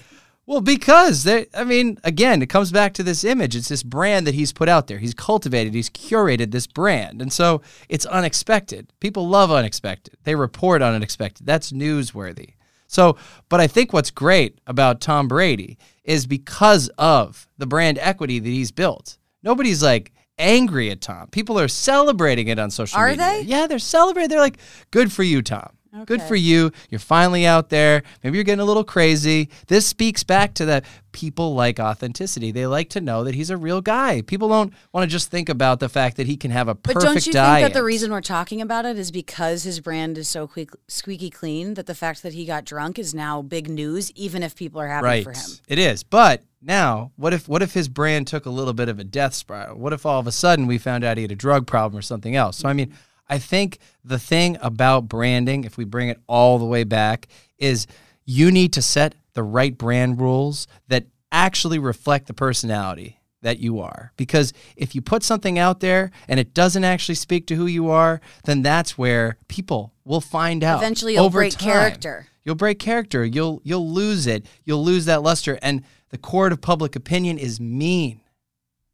Well, 0.50 0.61
because 0.61 1.23
they, 1.23 1.47
I 1.55 1.62
mean, 1.62 1.99
again, 2.02 2.43
it 2.43 2.49
comes 2.49 2.73
back 2.73 2.93
to 2.94 3.05
this 3.05 3.23
image. 3.23 3.55
It's 3.55 3.69
this 3.69 3.85
brand 3.85 4.26
that 4.26 4.35
he's 4.35 4.52
put 4.52 4.69
out 4.69 4.88
there. 4.88 4.99
He's 4.99 5.14
cultivated, 5.14 5.75
he's 5.75 5.88
curated 5.88 6.50
this 6.50 6.67
brand. 6.67 7.23
And 7.23 7.32
so 7.32 7.62
it's 7.88 8.05
unexpected. 8.05 8.93
People 8.99 9.29
love 9.29 9.52
unexpected. 9.52 10.17
They 10.25 10.35
report 10.35 10.82
on 10.82 10.93
unexpected. 10.93 11.47
That's 11.47 11.70
newsworthy. 11.70 12.55
So, 12.88 13.17
but 13.49 13.61
I 13.61 13.69
think 13.69 13.93
what's 13.93 14.11
great 14.11 14.58
about 14.67 15.00
Tom 15.00 15.29
Brady 15.29 15.79
is 16.02 16.26
because 16.26 16.88
of 16.99 17.46
the 17.56 17.67
brand 17.67 17.99
equity 18.00 18.41
that 18.41 18.49
he's 18.49 18.73
built. 18.73 19.19
Nobody's 19.44 19.84
like 19.84 20.13
angry 20.36 20.91
at 20.91 21.01
Tom. 21.01 21.29
People 21.29 21.60
are 21.60 21.69
celebrating 21.69 22.48
it 22.48 22.58
on 22.58 22.72
social 22.72 22.98
Are 22.98 23.06
media. 23.06 23.24
Are 23.24 23.31
they? 23.34 23.43
Yeah, 23.43 23.69
they're 23.69 23.79
celebrating. 23.79 24.31
They're 24.31 24.41
like, 24.41 24.58
good 24.91 25.13
for 25.13 25.22
you, 25.22 25.43
Tom. 25.43 25.77
Good 26.06 26.23
for 26.23 26.37
you. 26.37 26.70
You're 26.89 27.01
finally 27.01 27.47
out 27.47 27.69
there. 27.69 28.03
Maybe 28.23 28.37
you're 28.37 28.44
getting 28.44 28.61
a 28.61 28.65
little 28.65 28.85
crazy. 28.85 29.51
This 29.67 29.87
speaks 29.87 30.23
back 30.23 30.55
to 30.55 30.65
that 30.67 30.85
people 31.13 31.55
like 31.55 31.81
authenticity. 31.81 32.53
They 32.53 32.67
like 32.67 32.91
to 32.91 33.01
know 33.01 33.25
that 33.25 33.35
he's 33.35 33.51
a 33.51 33.56
real 33.56 33.81
guy. 33.81 34.23
People 34.23 34.49
don't 34.49 34.73
want 34.93 35.09
to 35.09 35.13
just 35.13 35.31
think 35.31 35.49
about 35.49 35.81
the 35.81 35.89
fact 35.89 36.17
that 36.19 36.29
he 36.29 36.37
can 36.37 36.53
have 36.53 36.69
a 36.69 36.77
perfect 36.77 37.01
diet. 37.01 37.05
But 37.05 37.15
don't 37.15 37.27
you 37.27 37.32
diet. 37.32 37.63
think 37.63 37.73
that 37.73 37.79
the 37.79 37.85
reason 37.85 38.13
we're 38.13 38.20
talking 38.20 38.61
about 38.61 38.85
it 38.85 38.99
is 38.99 39.11
because 39.11 39.65
his 39.65 39.81
brand 39.81 40.17
is 40.17 40.29
so 40.29 40.47
quick, 40.47 40.70
squeaky 40.87 41.29
clean 41.29 41.75
that 41.75 41.87
the 41.87 41.94
fact 41.94 42.23
that 42.23 42.35
he 42.35 42.44
got 42.44 42.65
drunk 42.65 42.99
is 42.99 43.13
now 43.13 43.43
big 43.43 43.69
news, 43.69 44.13
even 44.13 44.43
if 44.44 44.55
people 44.55 44.81
are 44.81 44.89
happy 44.89 45.05
right. 45.05 45.25
for 45.25 45.32
him? 45.32 45.51
It 45.67 45.81
is. 45.81 46.05
But 46.05 46.43
now, 46.63 47.11
what 47.17 47.32
if 47.32 47.49
what 47.49 47.63
if 47.63 47.73
his 47.73 47.89
brand 47.89 48.27
took 48.27 48.47
a 48.47 48.51
little 48.51 48.75
bit 48.75 48.89
of 48.89 48.99
a 48.99 49.05
death 49.05 49.35
spiral? 49.35 49.79
What 49.79 49.93
if 49.93 50.06
all 50.06 50.20
of 50.20 50.27
a 50.27 50.32
sudden 50.32 50.67
we 50.67 50.79
found 50.79 51.05
out 51.05 51.17
he 51.17 51.23
had 51.23 51.32
a 51.32 51.37
drug 51.37 51.67
problem 51.67 51.99
or 51.99 52.03
something 52.03 52.37
else? 52.37 52.59
So 52.59 52.69
I 52.69 52.75
mean, 52.75 52.94
I 53.31 53.39
think 53.39 53.79
the 54.05 54.19
thing 54.19 54.58
about 54.60 55.08
branding, 55.08 55.65
if 55.65 55.79
we 55.79 55.84
bring 55.84 56.08
it 56.08 56.20
all 56.27 56.58
the 56.58 56.67
way 56.67 56.84
back, 56.84 57.29
is 57.58 57.87
you 58.27 58.51
need 58.51 58.72
to 58.75 58.82
set 58.82 59.15
the 59.34 59.44
right 59.44 59.77
brand 59.79 60.20
rules 60.20 60.67
that 60.89 61.06
actually 61.31 61.79
reflect 61.79 62.27
the 62.27 62.34
personality 62.34 63.20
that 63.43 63.60
you 63.60 63.81
are. 63.81 64.13
Because 64.17 64.53
if 64.77 64.94
you 64.94 65.01
put 65.01 65.22
something 65.22 65.58
out 65.58 65.81
there 65.81 66.10
and 66.29 66.41
it 66.41 66.53
doesn't 66.53 66.84
actually 66.84 67.15
speak 67.15 67.46
to 67.46 67.55
who 67.55 67.67
you 67.67 67.89
are, 67.89 68.20
then 68.44 68.63
that's 68.63 68.99
where 68.99 69.39
people 69.49 69.94
will 70.05 70.20
find 70.20 70.65
out. 70.65 70.82
Eventually 70.82 71.15
you'll 71.15 71.25
over 71.25 71.39
break 71.39 71.53
time. 71.53 71.72
character. 71.72 72.27
You'll 72.44 72.56
break 72.56 72.79
character. 72.79 73.25
You'll 73.25 73.60
you'll 73.65 73.89
lose 73.89 74.27
it. 74.27 74.46
You'll 74.65 74.84
lose 74.84 75.05
that 75.05 75.22
luster. 75.22 75.58
And 75.63 75.84
the 76.08 76.19
court 76.19 76.53
of 76.53 76.60
public 76.60 76.96
opinion 76.96 77.39
is 77.39 77.60
mean. 77.60 78.20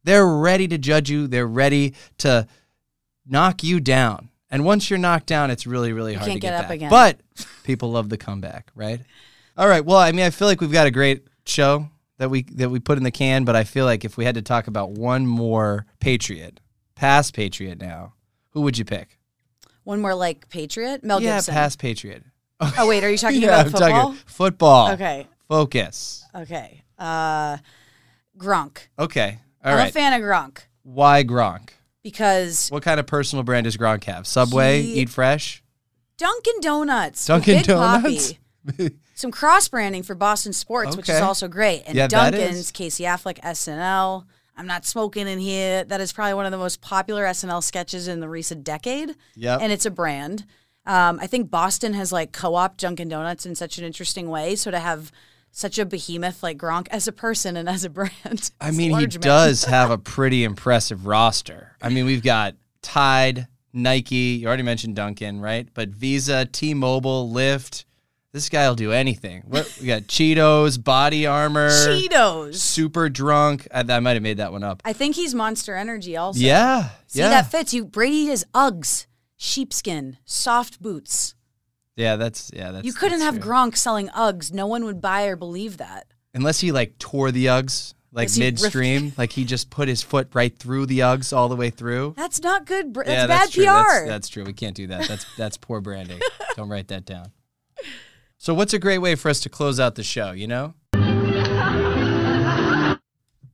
They're 0.03 0.27
ready 0.27 0.67
to 0.67 0.77
judge 0.77 1.09
you. 1.09 1.27
They're 1.27 1.47
ready 1.47 1.93
to 2.19 2.47
knock 3.29 3.63
you 3.63 3.79
down. 3.79 4.29
And 4.49 4.63
once 4.63 4.89
you're 4.89 4.99
knocked 4.99 5.27
down, 5.27 5.51
it's 5.51 5.67
really, 5.67 5.91
really 5.91 6.13
hard 6.13 6.27
can't 6.27 6.37
to 6.37 6.39
get 6.39 6.51
get, 6.51 6.59
up 6.61 6.67
back. 6.69 6.75
again. 6.75 6.89
But 6.89 7.19
people 7.63 7.91
love 7.91 8.09
the 8.09 8.17
comeback, 8.17 8.71
right? 8.75 9.01
All 9.57 9.67
right. 9.67 9.83
Well, 9.83 9.97
I 9.97 10.11
mean, 10.11 10.25
I 10.25 10.29
feel 10.29 10.47
like 10.47 10.61
we've 10.61 10.71
got 10.71 10.87
a 10.87 10.91
great 10.91 11.27
show 11.45 11.89
that 12.17 12.29
we 12.29 12.43
that 12.53 12.69
we 12.69 12.79
put 12.79 12.97
in 12.97 13.03
the 13.03 13.11
can, 13.11 13.43
but 13.43 13.55
I 13.55 13.63
feel 13.63 13.85
like 13.85 14.05
if 14.05 14.17
we 14.17 14.25
had 14.25 14.35
to 14.35 14.41
talk 14.41 14.67
about 14.67 14.91
one 14.91 15.25
more 15.27 15.85
Patriot, 15.99 16.59
past 16.95 17.33
Patriot 17.33 17.79
now, 17.79 18.13
who 18.51 18.61
would 18.61 18.77
you 18.77 18.85
pick? 18.85 19.19
One 19.83 20.01
more 20.01 20.15
like 20.15 20.49
Patriot, 20.49 21.03
Mel 21.03 21.21
yeah, 21.21 21.37
Gibson. 21.37 21.53
past 21.53 21.79
Patriot. 21.79 22.23
Oh 22.59 22.87
wait, 22.87 23.03
are 23.03 23.09
you 23.09 23.17
talking 23.17 23.41
yeah, 23.41 23.47
about 23.49 23.65
I'm 23.65 23.71
football? 23.71 23.89
talking 23.89 24.17
football. 24.25 24.91
Okay. 24.91 25.27
Focus. 25.47 26.25
Okay. 26.35 26.83
Uh, 26.97 27.57
Gronk. 28.37 28.79
Okay. 28.99 29.39
All 29.63 29.71
I'm 29.71 29.77
right. 29.77 29.89
a 29.89 29.93
fan 29.93 30.13
of 30.13 30.21
Gronk 30.21 30.59
Why 30.83 31.23
Gronk? 31.23 31.69
Because 32.11 32.69
What 32.69 32.83
kind 32.83 32.99
of 32.99 33.05
personal 33.07 33.43
brand 33.43 33.65
does 33.65 33.75
Gronk 33.77 34.03
have? 34.05 34.25
Subway, 34.27 34.81
He- 34.81 35.01
Eat 35.01 35.09
Fresh? 35.09 35.63
Dunkin' 36.17 36.61
Donuts. 36.61 37.25
Dunkin' 37.25 37.57
Big 37.57 37.65
Donuts? 37.65 38.33
Papi. 38.65 38.95
Some 39.15 39.31
cross 39.31 39.67
branding 39.67 40.03
for 40.03 40.15
Boston 40.15 40.53
sports, 40.53 40.95
which 40.95 41.09
is 41.09 41.15
Okay. 41.15 41.23
also 41.25 41.47
great. 41.47 41.83
And 41.85 41.95
Yeah, 41.95 42.07
that 42.07 42.31
Dunkin's, 42.31 42.57
is. 42.57 42.71
Casey 42.71 43.03
Affleck, 43.03 43.39
SNL. 43.41 44.25
I'm 44.55 44.67
not 44.67 44.85
smoking 44.85 45.27
in 45.27 45.39
here. 45.39 45.83
That 45.83 46.01
is 46.01 46.11
probably 46.13 46.33
one 46.33 46.45
of 46.45 46.51
the 46.51 46.57
most 46.57 46.81
popular 46.81 47.25
SNL 47.25 47.61
sketches 47.63 48.07
in 48.07 48.19
the 48.19 48.29
recent 48.29 48.63
decade. 48.63 49.15
Yep. 49.35 49.59
And 49.61 49.71
it's 49.71 49.85
a 49.85 49.91
brand. 49.91 50.45
Um, 50.85 51.19
I 51.21 51.27
think 51.27 51.49
Boston 51.51 51.93
has 51.93 52.11
like 52.11 52.31
co-op 52.31 52.77
Dunkin' 52.77 53.09
Donuts 53.09 53.45
in 53.45 53.55
such 53.55 53.77
an 53.77 53.83
interesting 53.83 54.29
way. 54.29 54.55
So 54.55 54.71
to 54.71 54.79
have 54.79 55.11
such 55.57 55.79
a 55.79 55.85
behemoth 55.85 56.43
like 56.43 56.55
Gronk 56.55 56.87
as 56.91 57.07
a 57.07 57.11
person 57.11 57.57
and 57.57 57.67
as 57.67 57.83
a 57.83 57.89
brand, 57.89 58.51
I 58.61 58.69
mean, 58.69 58.91
he 58.91 59.07
man. 59.07 59.09
does 59.09 59.63
have 59.65 59.89
a 59.89 59.97
pretty 59.97 60.43
impressive 60.43 61.07
roster. 61.07 61.75
I 61.81 61.89
mean, 61.89 62.05
we've 62.05 62.21
got 62.21 62.55
Tide, 62.83 63.47
Nike, 63.73 64.37
you 64.39 64.47
already 64.47 64.61
mentioned 64.61 64.95
Dunkin', 64.95 65.41
right? 65.41 65.67
But 65.73 65.89
Visa, 65.89 66.45
T 66.45 66.75
Mobile, 66.75 67.31
Lyft. 67.33 67.85
This 68.33 68.49
guy 68.49 68.67
will 68.67 68.75
do 68.75 68.91
anything. 68.91 69.43
What, 69.47 69.75
we 69.81 69.87
got 69.87 70.03
Cheetos, 70.03 70.83
Body 70.83 71.25
Armor, 71.25 71.69
Cheetos. 71.69 72.55
Super 72.55 73.09
Drunk. 73.09 73.67
I, 73.73 73.79
I 73.79 73.99
might 73.99 74.13
have 74.13 74.21
made 74.21 74.37
that 74.37 74.51
one 74.51 74.63
up. 74.63 74.83
I 74.85 74.93
think 74.93 75.15
he's 75.15 75.33
Monster 75.33 75.73
Energy 75.75 76.15
also. 76.15 76.39
Yeah. 76.39 76.89
See, 77.07 77.19
yeah. 77.19 77.29
that 77.29 77.49
fits 77.49 77.73
you. 77.73 77.83
Brady 77.83 78.27
has 78.27 78.45
Uggs, 78.53 79.07
sheepskin, 79.37 80.17
soft 80.23 80.79
boots. 80.83 81.33
Yeah, 81.97 82.15
that's 82.15 82.49
yeah, 82.53 82.71
that's 82.71 82.85
You 82.85 82.93
couldn't 82.93 83.19
that's 83.19 83.35
have 83.35 83.43
true. 83.43 83.51
Gronk 83.51 83.75
selling 83.75 84.07
Uggs. 84.09 84.53
No 84.53 84.65
one 84.67 84.85
would 84.85 85.01
buy 85.01 85.25
or 85.25 85.35
believe 85.35 85.77
that. 85.77 86.07
unless 86.33 86.61
he 86.61 86.71
like 86.71 86.97
tore 86.99 87.31
the 87.31 87.47
Uggs 87.47 87.93
like 88.13 88.27
Unless 88.29 88.35
he 88.35 88.43
ripped- 88.45 88.61
midstream, 88.61 89.13
like 89.17 89.31
he 89.33 89.43
just 89.43 89.69
put 89.69 89.87
his 89.89 90.01
foot 90.01 90.29
right 90.33 90.57
through 90.57 90.85
the 90.85 90.99
Uggs 90.99 91.35
all 91.35 91.49
the 91.49 91.55
way 91.57 91.69
through. 91.69 92.13
That's 92.15 92.41
not 92.41 92.65
good. 92.65 92.93
br- 92.93 93.03
That's 93.03 93.09
yeah, 93.11 93.27
bad 93.27 93.39
that's 93.41 93.51
true. 93.51 93.65
PR. 93.65 93.69
That's, 93.69 94.07
that's 94.07 94.29
true. 94.29 94.43
We 94.45 94.53
can't 94.53 94.75
do 94.75 94.87
that. 94.87 95.07
That's 95.09 95.25
that's 95.35 95.57
poor 95.57 95.81
branding. 95.81 96.21
Don't 96.55 96.69
write 96.69 96.87
that 96.87 97.05
down. 97.05 97.31
So, 98.39 98.53
what's 98.53 98.73
a 98.73 98.79
great 98.79 98.99
way 98.99 99.15
for 99.15 99.29
us 99.29 99.39
to 99.41 99.49
close 99.49 99.79
out 99.79 99.95
the 99.95 100.03
show? 100.03 100.31
You 100.31 100.47
know, 100.47 100.73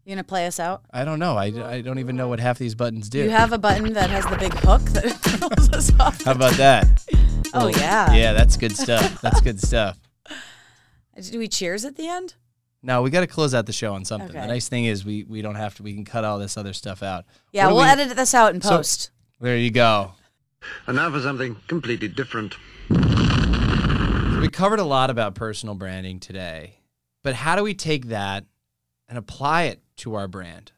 you 0.05 0.15
gonna 0.15 0.23
play 0.25 0.45
us 0.47 0.59
out? 0.59 0.83
I 0.91 1.05
don't 1.05 1.19
know. 1.19 1.35
I, 1.37 1.45
I 1.75 1.81
don't 1.81 1.99
even 1.99 2.15
know 2.17 2.27
what 2.27 2.39
half 2.41 2.59
these 2.59 2.75
buttons 2.75 3.07
do. 3.09 3.19
You 3.23 3.29
have 3.29 3.53
a 3.53 3.57
button 3.57 3.93
that 3.93 4.09
has 4.09 4.25
the 4.25 4.35
big 4.37 4.53
hook 4.53 4.81
that 4.91 5.21
pulls 5.39 5.69
us 5.71 5.91
off. 5.99 6.21
How 6.23 6.33
about 6.33 6.53
that? 6.57 7.03
Oh 7.53 7.67
yeah. 7.67 8.13
Yeah, 8.13 8.33
that's 8.33 8.57
good 8.57 8.75
stuff. 8.75 9.21
That's 9.21 9.41
good 9.41 9.59
stuff. 9.61 9.97
Do 11.31 11.37
we 11.39 11.47
cheers 11.47 11.85
at 11.85 11.95
the 11.95 12.07
end? 12.07 12.33
No, 12.81 13.01
we 13.01 13.09
got 13.11 13.21
to 13.21 13.27
close 13.27 13.53
out 13.53 13.65
the 13.65 13.73
show 13.73 13.93
on 13.93 14.03
something. 14.03 14.31
The 14.33 14.47
nice 14.47 14.67
thing 14.67 14.85
is 14.85 15.05
we 15.05 15.23
we 15.23 15.41
don't 15.41 15.55
have 15.55 15.75
to. 15.75 15.83
We 15.83 15.93
can 15.93 16.03
cut 16.05 16.23
all 16.23 16.39
this 16.39 16.57
other 16.57 16.73
stuff 16.73 17.01
out. 17.03 17.25
Yeah, 17.51 17.67
we'll 17.67 17.77
we- 17.77 17.83
edit 17.83 18.15
this 18.15 18.33
out 18.33 18.53
in 18.53 18.61
So- 18.61 18.77
post. 18.77 19.11
There 19.39 19.57
you 19.57 19.71
go. 19.71 20.13
And 20.87 20.95
now 20.95 21.11
for 21.11 21.19
something 21.19 21.57
completely 21.67 22.07
different. 22.07 22.55
We 22.89 24.49
covered 24.49 24.79
a 24.79 24.83
lot 24.85 25.09
about 25.09 25.35
personal 25.35 25.75
branding 25.75 26.19
today, 26.19 26.79
but 27.23 27.35
how 27.35 27.55
do 27.55 27.63
we 27.63 27.73
take 27.73 28.07
that 28.07 28.45
and 29.07 29.17
apply 29.17 29.63
it 29.63 29.81
to 29.97 30.15
our 30.15 30.27
brand? 30.27 30.71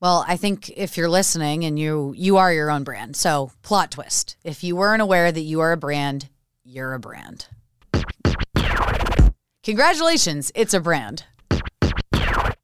Well, 0.00 0.24
I 0.26 0.36
think 0.36 0.70
if 0.70 0.96
you're 0.96 1.10
listening 1.10 1.64
and 1.64 1.78
you 1.78 2.14
you 2.16 2.38
are 2.38 2.52
your 2.52 2.70
own 2.70 2.84
brand. 2.84 3.16
So, 3.16 3.52
plot 3.62 3.90
twist. 3.90 4.36
If 4.44 4.64
you 4.64 4.74
weren't 4.74 5.02
aware 5.02 5.30
that 5.30 5.40
you 5.40 5.60
are 5.60 5.72
a 5.72 5.76
brand, 5.76 6.28
you're 6.64 6.94
a 6.94 6.98
brand. 6.98 7.46
Congratulations, 9.62 10.50
it's 10.54 10.72
a 10.72 10.80
brand. 10.80 11.24
I 12.12 12.54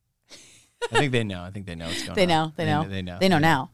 think 1.00 1.12
they 1.12 1.24
know. 1.24 1.42
I 1.42 1.50
think 1.50 1.66
they 1.66 1.74
know 1.74 1.86
what's 1.88 2.04
going 2.04 2.14
They 2.16 2.22
on. 2.22 2.28
know. 2.28 2.52
They 2.56 2.64
know. 2.64 2.88
They 2.88 3.02
know. 3.02 3.18
They 3.20 3.28
know 3.28 3.38
now. 3.38 3.70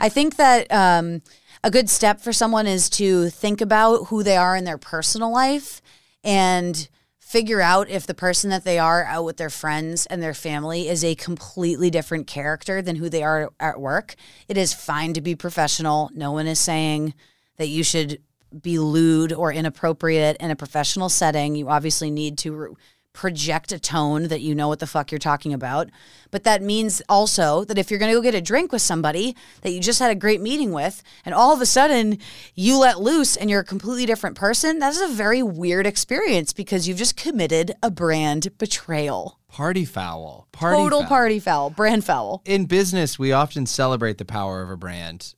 I 0.00 0.08
think 0.08 0.36
that 0.36 0.72
um, 0.72 1.22
a 1.62 1.70
good 1.70 1.90
step 1.90 2.20
for 2.20 2.32
someone 2.32 2.66
is 2.66 2.88
to 2.90 3.28
think 3.28 3.60
about 3.60 4.06
who 4.06 4.22
they 4.22 4.36
are 4.36 4.56
in 4.56 4.64
their 4.64 4.78
personal 4.78 5.30
life 5.32 5.82
and 6.24 6.88
figure 7.32 7.62
out 7.62 7.88
if 7.88 8.06
the 8.06 8.12
person 8.12 8.50
that 8.50 8.62
they 8.62 8.78
are 8.78 9.06
out 9.06 9.24
with 9.24 9.38
their 9.38 9.48
friends 9.48 10.04
and 10.04 10.22
their 10.22 10.34
family 10.34 10.86
is 10.86 11.02
a 11.02 11.14
completely 11.14 11.88
different 11.88 12.26
character 12.26 12.82
than 12.82 12.96
who 12.96 13.08
they 13.08 13.22
are 13.22 13.50
at 13.58 13.80
work. 13.80 14.14
It 14.48 14.58
is 14.58 14.74
fine 14.74 15.14
to 15.14 15.22
be 15.22 15.34
professional. 15.34 16.10
No 16.12 16.32
one 16.32 16.46
is 16.46 16.60
saying 16.60 17.14
that 17.56 17.68
you 17.68 17.84
should 17.84 18.20
be 18.60 18.78
lewd 18.78 19.32
or 19.32 19.50
inappropriate 19.50 20.36
in 20.40 20.50
a 20.50 20.56
professional 20.56 21.08
setting. 21.08 21.54
You 21.54 21.70
obviously 21.70 22.10
need 22.10 22.36
to 22.38 22.76
project 23.12 23.72
a 23.72 23.78
tone 23.78 24.28
that 24.28 24.40
you 24.40 24.54
know 24.54 24.68
what 24.68 24.78
the 24.78 24.86
fuck 24.86 25.12
you're 25.12 25.18
talking 25.18 25.52
about. 25.52 25.90
But 26.30 26.44
that 26.44 26.62
means 26.62 27.02
also 27.08 27.64
that 27.64 27.78
if 27.78 27.90
you're 27.90 27.98
going 27.98 28.10
to 28.10 28.16
go 28.16 28.22
get 28.22 28.34
a 28.34 28.40
drink 28.40 28.72
with 28.72 28.82
somebody 28.82 29.36
that 29.62 29.70
you 29.70 29.80
just 29.80 29.98
had 29.98 30.10
a 30.10 30.14
great 30.14 30.40
meeting 30.40 30.72
with, 30.72 31.02
and 31.24 31.34
all 31.34 31.52
of 31.52 31.60
a 31.60 31.66
sudden 31.66 32.18
you 32.54 32.78
let 32.78 33.00
loose 33.00 33.36
and 33.36 33.50
you're 33.50 33.60
a 33.60 33.64
completely 33.64 34.06
different 34.06 34.36
person, 34.36 34.78
that 34.78 34.94
is 34.94 35.00
a 35.00 35.08
very 35.08 35.42
weird 35.42 35.86
experience 35.86 36.52
because 36.52 36.88
you've 36.88 36.98
just 36.98 37.16
committed 37.16 37.72
a 37.82 37.90
brand 37.90 38.56
betrayal. 38.58 39.38
Party 39.48 39.84
foul. 39.84 40.48
Party 40.52 40.76
Total 40.76 41.00
foul. 41.00 41.08
party 41.08 41.38
foul, 41.38 41.70
brand 41.70 42.04
foul. 42.04 42.42
In 42.46 42.64
business, 42.64 43.18
we 43.18 43.32
often 43.32 43.66
celebrate 43.66 44.16
the 44.16 44.24
power 44.24 44.62
of 44.62 44.70
a 44.70 44.76
brand 44.76 45.34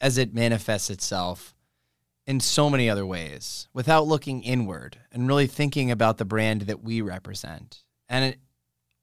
as 0.00 0.16
it 0.16 0.32
manifests 0.32 0.88
itself 0.88 1.54
in 2.28 2.40
so 2.40 2.68
many 2.68 2.90
other 2.90 3.06
ways 3.06 3.68
without 3.72 4.06
looking 4.06 4.42
inward 4.42 4.98
and 5.10 5.26
really 5.26 5.46
thinking 5.46 5.90
about 5.90 6.18
the 6.18 6.26
brand 6.26 6.62
that 6.62 6.84
we 6.84 7.00
represent. 7.00 7.82
And 8.06 8.26
it, 8.26 8.38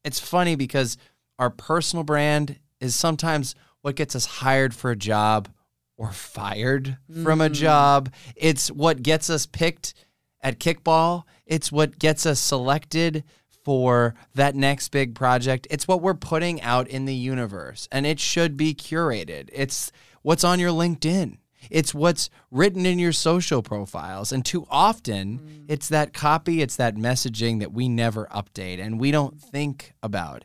it's 0.04 0.20
funny 0.20 0.54
because 0.54 0.96
our 1.36 1.50
personal 1.50 2.04
brand 2.04 2.60
is 2.80 2.94
sometimes 2.94 3.56
what 3.82 3.96
gets 3.96 4.14
us 4.14 4.26
hired 4.26 4.72
for 4.72 4.92
a 4.92 4.96
job 4.96 5.48
or 5.96 6.12
fired 6.12 6.98
from 7.24 7.40
a 7.40 7.50
mm. 7.50 7.54
job. 7.54 8.12
It's 8.36 8.70
what 8.70 9.02
gets 9.02 9.28
us 9.28 9.44
picked 9.44 9.94
at 10.40 10.60
kickball. 10.60 11.24
It's 11.46 11.72
what 11.72 11.98
gets 11.98 12.26
us 12.26 12.38
selected 12.38 13.24
for 13.64 14.14
that 14.36 14.54
next 14.54 14.90
big 14.90 15.16
project. 15.16 15.66
It's 15.68 15.88
what 15.88 16.00
we're 16.00 16.14
putting 16.14 16.62
out 16.62 16.86
in 16.86 17.06
the 17.06 17.14
universe, 17.14 17.88
and 17.90 18.06
it 18.06 18.20
should 18.20 18.56
be 18.56 18.72
curated. 18.72 19.50
It's 19.52 19.90
what's 20.22 20.44
on 20.44 20.60
your 20.60 20.70
LinkedIn. 20.70 21.38
It's 21.70 21.94
what's 21.94 22.30
written 22.50 22.86
in 22.86 22.98
your 22.98 23.12
social 23.12 23.62
profiles. 23.62 24.32
And 24.32 24.44
too 24.44 24.66
often, 24.70 25.38
mm. 25.38 25.64
it's 25.68 25.88
that 25.88 26.12
copy, 26.12 26.62
it's 26.62 26.76
that 26.76 26.96
messaging 26.96 27.60
that 27.60 27.72
we 27.72 27.88
never 27.88 28.26
update 28.26 28.80
and 28.80 29.00
we 29.00 29.10
don't 29.10 29.36
mm-hmm. 29.36 29.50
think 29.50 29.94
about. 30.02 30.44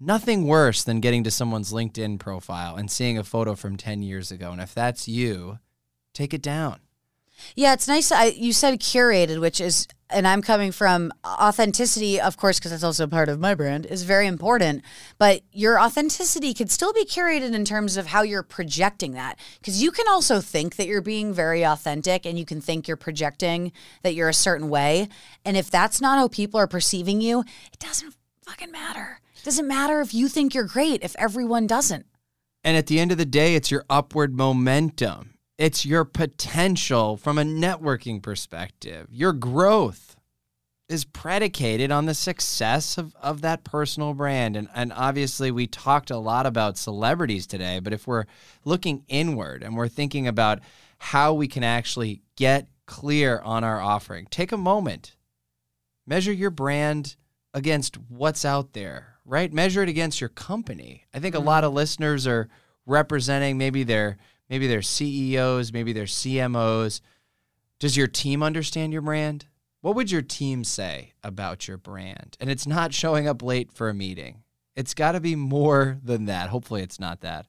Nothing 0.00 0.46
worse 0.46 0.82
than 0.82 1.00
getting 1.00 1.22
to 1.24 1.30
someone's 1.30 1.72
LinkedIn 1.72 2.18
profile 2.18 2.74
and 2.76 2.90
seeing 2.90 3.18
a 3.18 3.24
photo 3.24 3.54
from 3.54 3.76
10 3.76 4.02
years 4.02 4.32
ago. 4.32 4.50
And 4.50 4.60
if 4.60 4.74
that's 4.74 5.06
you, 5.06 5.60
take 6.12 6.34
it 6.34 6.42
down. 6.42 6.80
Yeah, 7.56 7.72
it's 7.72 7.88
nice. 7.88 8.12
I, 8.12 8.26
you 8.26 8.52
said 8.52 8.80
curated, 8.80 9.40
which 9.40 9.60
is, 9.60 9.86
and 10.10 10.26
I'm 10.26 10.42
coming 10.42 10.72
from 10.72 11.12
authenticity, 11.26 12.20
of 12.20 12.36
course, 12.36 12.58
because 12.58 12.70
that's 12.70 12.84
also 12.84 13.06
part 13.06 13.28
of 13.28 13.40
my 13.40 13.54
brand, 13.54 13.86
is 13.86 14.02
very 14.02 14.26
important. 14.26 14.82
But 15.18 15.42
your 15.52 15.80
authenticity 15.80 16.54
could 16.54 16.70
still 16.70 16.92
be 16.92 17.04
curated 17.04 17.54
in 17.54 17.64
terms 17.64 17.96
of 17.96 18.06
how 18.06 18.22
you're 18.22 18.42
projecting 18.42 19.12
that. 19.12 19.38
Because 19.58 19.82
you 19.82 19.90
can 19.90 20.06
also 20.08 20.40
think 20.40 20.76
that 20.76 20.86
you're 20.86 21.00
being 21.00 21.32
very 21.32 21.62
authentic 21.62 22.26
and 22.26 22.38
you 22.38 22.44
can 22.44 22.60
think 22.60 22.86
you're 22.86 22.96
projecting 22.96 23.72
that 24.02 24.14
you're 24.14 24.28
a 24.28 24.34
certain 24.34 24.68
way. 24.68 25.08
And 25.44 25.56
if 25.56 25.70
that's 25.70 26.00
not 26.00 26.18
how 26.18 26.28
people 26.28 26.60
are 26.60 26.66
perceiving 26.66 27.20
you, 27.20 27.40
it 27.72 27.78
doesn't 27.78 28.14
fucking 28.44 28.70
matter. 28.70 29.20
It 29.36 29.44
doesn't 29.44 29.66
matter 29.66 30.00
if 30.00 30.14
you 30.14 30.28
think 30.28 30.54
you're 30.54 30.64
great 30.64 31.02
if 31.02 31.16
everyone 31.18 31.66
doesn't. 31.66 32.06
And 32.64 32.76
at 32.76 32.86
the 32.86 33.00
end 33.00 33.10
of 33.10 33.18
the 33.18 33.24
day, 33.24 33.54
it's 33.54 33.70
your 33.70 33.84
upward 33.90 34.36
momentum. 34.36 35.34
It's 35.62 35.86
your 35.86 36.04
potential 36.04 37.16
from 37.16 37.38
a 37.38 37.44
networking 37.44 38.20
perspective. 38.20 39.06
Your 39.12 39.32
growth 39.32 40.16
is 40.88 41.04
predicated 41.04 41.92
on 41.92 42.06
the 42.06 42.14
success 42.14 42.98
of, 42.98 43.14
of 43.22 43.42
that 43.42 43.62
personal 43.62 44.12
brand. 44.12 44.56
And, 44.56 44.68
and 44.74 44.92
obviously, 44.92 45.52
we 45.52 45.68
talked 45.68 46.10
a 46.10 46.18
lot 46.18 46.46
about 46.46 46.78
celebrities 46.78 47.46
today, 47.46 47.78
but 47.78 47.92
if 47.92 48.08
we're 48.08 48.24
looking 48.64 49.04
inward 49.06 49.62
and 49.62 49.76
we're 49.76 49.86
thinking 49.86 50.26
about 50.26 50.58
how 50.98 51.32
we 51.32 51.46
can 51.46 51.62
actually 51.62 52.22
get 52.34 52.66
clear 52.86 53.38
on 53.44 53.62
our 53.62 53.80
offering, 53.80 54.26
take 54.32 54.50
a 54.50 54.56
moment, 54.56 55.14
measure 56.08 56.32
your 56.32 56.50
brand 56.50 57.14
against 57.54 57.98
what's 58.08 58.44
out 58.44 58.72
there, 58.72 59.14
right? 59.24 59.52
Measure 59.52 59.84
it 59.84 59.88
against 59.88 60.20
your 60.20 60.30
company. 60.30 61.04
I 61.14 61.20
think 61.20 61.36
a 61.36 61.38
mm-hmm. 61.38 61.46
lot 61.46 61.62
of 61.62 61.72
listeners 61.72 62.26
are 62.26 62.48
representing 62.84 63.58
maybe 63.58 63.84
their 63.84 64.18
maybe 64.48 64.66
they're 64.66 64.82
CEOs, 64.82 65.72
maybe 65.72 65.92
they're 65.92 66.04
CMOs. 66.04 67.00
Does 67.78 67.96
your 67.96 68.06
team 68.06 68.42
understand 68.42 68.92
your 68.92 69.02
brand? 69.02 69.46
What 69.80 69.96
would 69.96 70.10
your 70.10 70.22
team 70.22 70.62
say 70.62 71.12
about 71.24 71.66
your 71.66 71.76
brand? 71.76 72.36
And 72.40 72.48
it's 72.48 72.66
not 72.66 72.94
showing 72.94 73.26
up 73.26 73.42
late 73.42 73.72
for 73.72 73.88
a 73.88 73.94
meeting. 73.94 74.44
It's 74.76 74.94
got 74.94 75.12
to 75.12 75.20
be 75.20 75.34
more 75.34 75.98
than 76.02 76.26
that. 76.26 76.50
Hopefully 76.50 76.82
it's 76.82 77.00
not 77.00 77.20
that. 77.22 77.46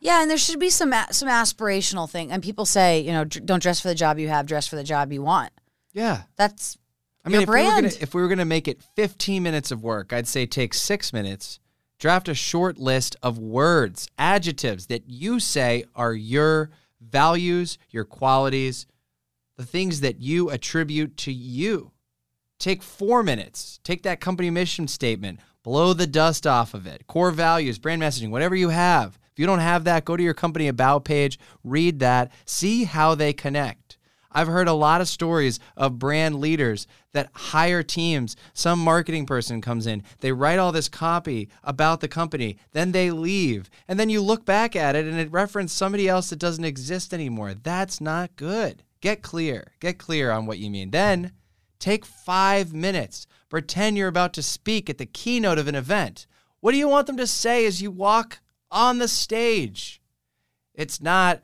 Yeah, 0.00 0.20
and 0.20 0.30
there 0.30 0.38
should 0.38 0.60
be 0.60 0.70
some 0.70 0.92
some 1.10 1.28
aspirational 1.28 2.10
thing. 2.10 2.30
And 2.30 2.42
people 2.42 2.66
say, 2.66 3.00
you 3.00 3.12
know, 3.12 3.24
don't 3.24 3.62
dress 3.62 3.80
for 3.80 3.88
the 3.88 3.94
job 3.94 4.18
you 4.18 4.28
have, 4.28 4.46
dress 4.46 4.66
for 4.66 4.76
the 4.76 4.84
job 4.84 5.12
you 5.12 5.22
want. 5.22 5.52
Yeah. 5.92 6.22
That's 6.36 6.76
I 7.24 7.28
mean, 7.28 7.40
Your 7.40 7.42
if 7.42 7.48
we, 7.48 7.54
gonna, 7.56 7.80
brand. 7.80 7.98
if 8.00 8.14
we 8.14 8.22
were 8.22 8.28
gonna 8.28 8.44
make 8.44 8.68
it 8.68 8.82
15 8.94 9.42
minutes 9.42 9.70
of 9.70 9.82
work, 9.82 10.12
I'd 10.12 10.28
say 10.28 10.46
take 10.46 10.74
six 10.74 11.12
minutes, 11.12 11.58
draft 11.98 12.28
a 12.28 12.34
short 12.34 12.78
list 12.78 13.16
of 13.22 13.38
words, 13.38 14.08
adjectives 14.18 14.86
that 14.86 15.08
you 15.08 15.40
say 15.40 15.84
are 15.94 16.14
your 16.14 16.70
values, 17.00 17.78
your 17.90 18.04
qualities, 18.04 18.86
the 19.56 19.64
things 19.64 20.00
that 20.00 20.20
you 20.20 20.50
attribute 20.50 21.16
to 21.16 21.32
you. 21.32 21.92
Take 22.58 22.82
four 22.82 23.22
minutes. 23.22 23.80
Take 23.84 24.02
that 24.02 24.20
company 24.20 24.50
mission 24.50 24.88
statement, 24.88 25.40
blow 25.62 25.92
the 25.92 26.06
dust 26.06 26.46
off 26.46 26.74
of 26.74 26.86
it. 26.86 27.06
Core 27.06 27.30
values, 27.30 27.78
brand 27.78 28.02
messaging, 28.02 28.30
whatever 28.30 28.54
you 28.54 28.70
have. 28.70 29.18
If 29.32 29.40
you 29.40 29.46
don't 29.46 29.58
have 29.58 29.84
that, 29.84 30.06
go 30.06 30.16
to 30.16 30.22
your 30.22 30.34
company 30.34 30.66
about 30.66 31.04
page, 31.04 31.38
read 31.62 31.98
that, 32.00 32.32
see 32.46 32.84
how 32.84 33.14
they 33.14 33.34
connect. 33.34 33.85
I've 34.36 34.48
heard 34.48 34.68
a 34.68 34.74
lot 34.74 35.00
of 35.00 35.08
stories 35.08 35.58
of 35.78 35.98
brand 35.98 36.40
leaders 36.40 36.86
that 37.14 37.30
hire 37.32 37.82
teams. 37.82 38.36
Some 38.52 38.78
marketing 38.78 39.24
person 39.24 39.62
comes 39.62 39.86
in, 39.86 40.02
they 40.20 40.30
write 40.30 40.58
all 40.58 40.72
this 40.72 40.90
copy 40.90 41.48
about 41.64 42.00
the 42.00 42.08
company, 42.08 42.58
then 42.72 42.92
they 42.92 43.10
leave. 43.10 43.70
And 43.88 43.98
then 43.98 44.10
you 44.10 44.20
look 44.20 44.44
back 44.44 44.76
at 44.76 44.94
it 44.94 45.06
and 45.06 45.18
it 45.18 45.32
referenced 45.32 45.74
somebody 45.74 46.06
else 46.06 46.28
that 46.28 46.38
doesn't 46.38 46.66
exist 46.66 47.14
anymore. 47.14 47.54
That's 47.54 47.98
not 47.98 48.36
good. 48.36 48.82
Get 49.00 49.22
clear. 49.22 49.72
Get 49.80 49.96
clear 49.96 50.30
on 50.30 50.44
what 50.44 50.58
you 50.58 50.68
mean. 50.68 50.90
Then 50.90 51.32
take 51.78 52.04
five 52.04 52.74
minutes. 52.74 53.26
Pretend 53.48 53.96
you're 53.96 54.06
about 54.06 54.34
to 54.34 54.42
speak 54.42 54.90
at 54.90 54.98
the 54.98 55.06
keynote 55.06 55.58
of 55.58 55.66
an 55.66 55.74
event. 55.74 56.26
What 56.60 56.72
do 56.72 56.78
you 56.78 56.88
want 56.88 57.06
them 57.06 57.16
to 57.16 57.26
say 57.26 57.64
as 57.64 57.80
you 57.80 57.90
walk 57.90 58.40
on 58.70 58.98
the 58.98 59.08
stage? 59.08 60.02
It's 60.74 61.00
not 61.00 61.40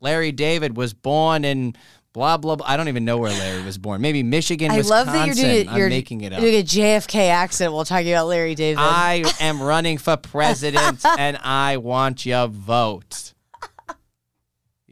Larry 0.00 0.32
David 0.32 0.76
was 0.76 0.92
born 0.92 1.44
in 1.44 1.76
blah 2.12 2.36
blah 2.36 2.56
blah. 2.56 2.66
I 2.68 2.76
don't 2.76 2.88
even 2.88 3.04
know 3.04 3.18
where 3.18 3.30
Larry 3.30 3.62
was 3.62 3.78
born. 3.78 4.00
Maybe 4.00 4.22
Michigan, 4.22 4.70
I 4.70 4.76
Wisconsin. 4.78 5.06
love 5.06 5.14
that 5.14 5.26
you're 5.26 5.34
doing 5.34 5.68
I'm 5.68 5.76
you're 5.78 5.88
making 5.88 6.20
it 6.22 6.32
up. 6.32 6.40
doing 6.40 6.54
a 6.56 6.62
JFK 6.62 7.28
accent 7.30 7.72
while 7.72 7.84
talking 7.84 8.12
about 8.12 8.26
Larry 8.28 8.54
David. 8.54 8.78
I 8.80 9.24
am 9.40 9.62
running 9.62 9.98
for 9.98 10.16
president 10.16 11.04
and 11.18 11.36
I 11.38 11.76
want 11.78 12.24
your 12.26 12.46
vote. 12.48 13.32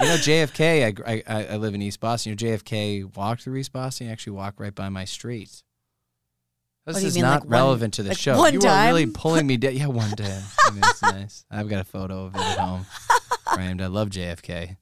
You 0.01 0.07
know, 0.07 0.15
JFK, 0.17 0.99
I, 1.07 1.23
I, 1.27 1.45
I 1.45 1.57
live 1.57 1.75
in 1.75 1.83
East 1.83 2.01
Boston. 2.01 2.31
You 2.31 2.37
know, 2.49 2.57
JFK 2.57 3.15
walked 3.17 3.43
through 3.43 3.57
East 3.57 3.71
Boston. 3.73 4.07
He 4.07 4.13
actually 4.13 4.33
walked 4.33 4.59
right 4.59 4.75
by 4.75 4.89
my 4.89 5.05
street. 5.05 5.63
This 6.87 7.03
is 7.05 7.15
mean, 7.17 7.23
not 7.25 7.43
like 7.43 7.43
one- 7.43 7.51
relevant 7.51 7.95
to 7.95 8.03
the 8.03 8.09
like 8.09 8.19
show. 8.19 8.39
one 8.39 8.55
you 8.55 8.61
are 8.67 8.87
really 8.87 9.05
pulling 9.07 9.47
me 9.47 9.57
down. 9.59 9.77
Yeah, 9.77 9.89
one 9.89 10.11
day. 10.13 10.41
I 10.65 10.71
mean, 10.71 10.81
it's 10.85 11.03
nice. 11.03 11.45
I've 11.51 11.69
got 11.69 11.81
a 11.81 11.85
photo 11.85 12.25
of 12.25 12.35
it 12.35 12.41
at 12.41 12.57
home 12.59 12.87
framed. 13.55 13.83
I 13.83 13.89
love 13.89 14.09
JFK. 14.09 14.77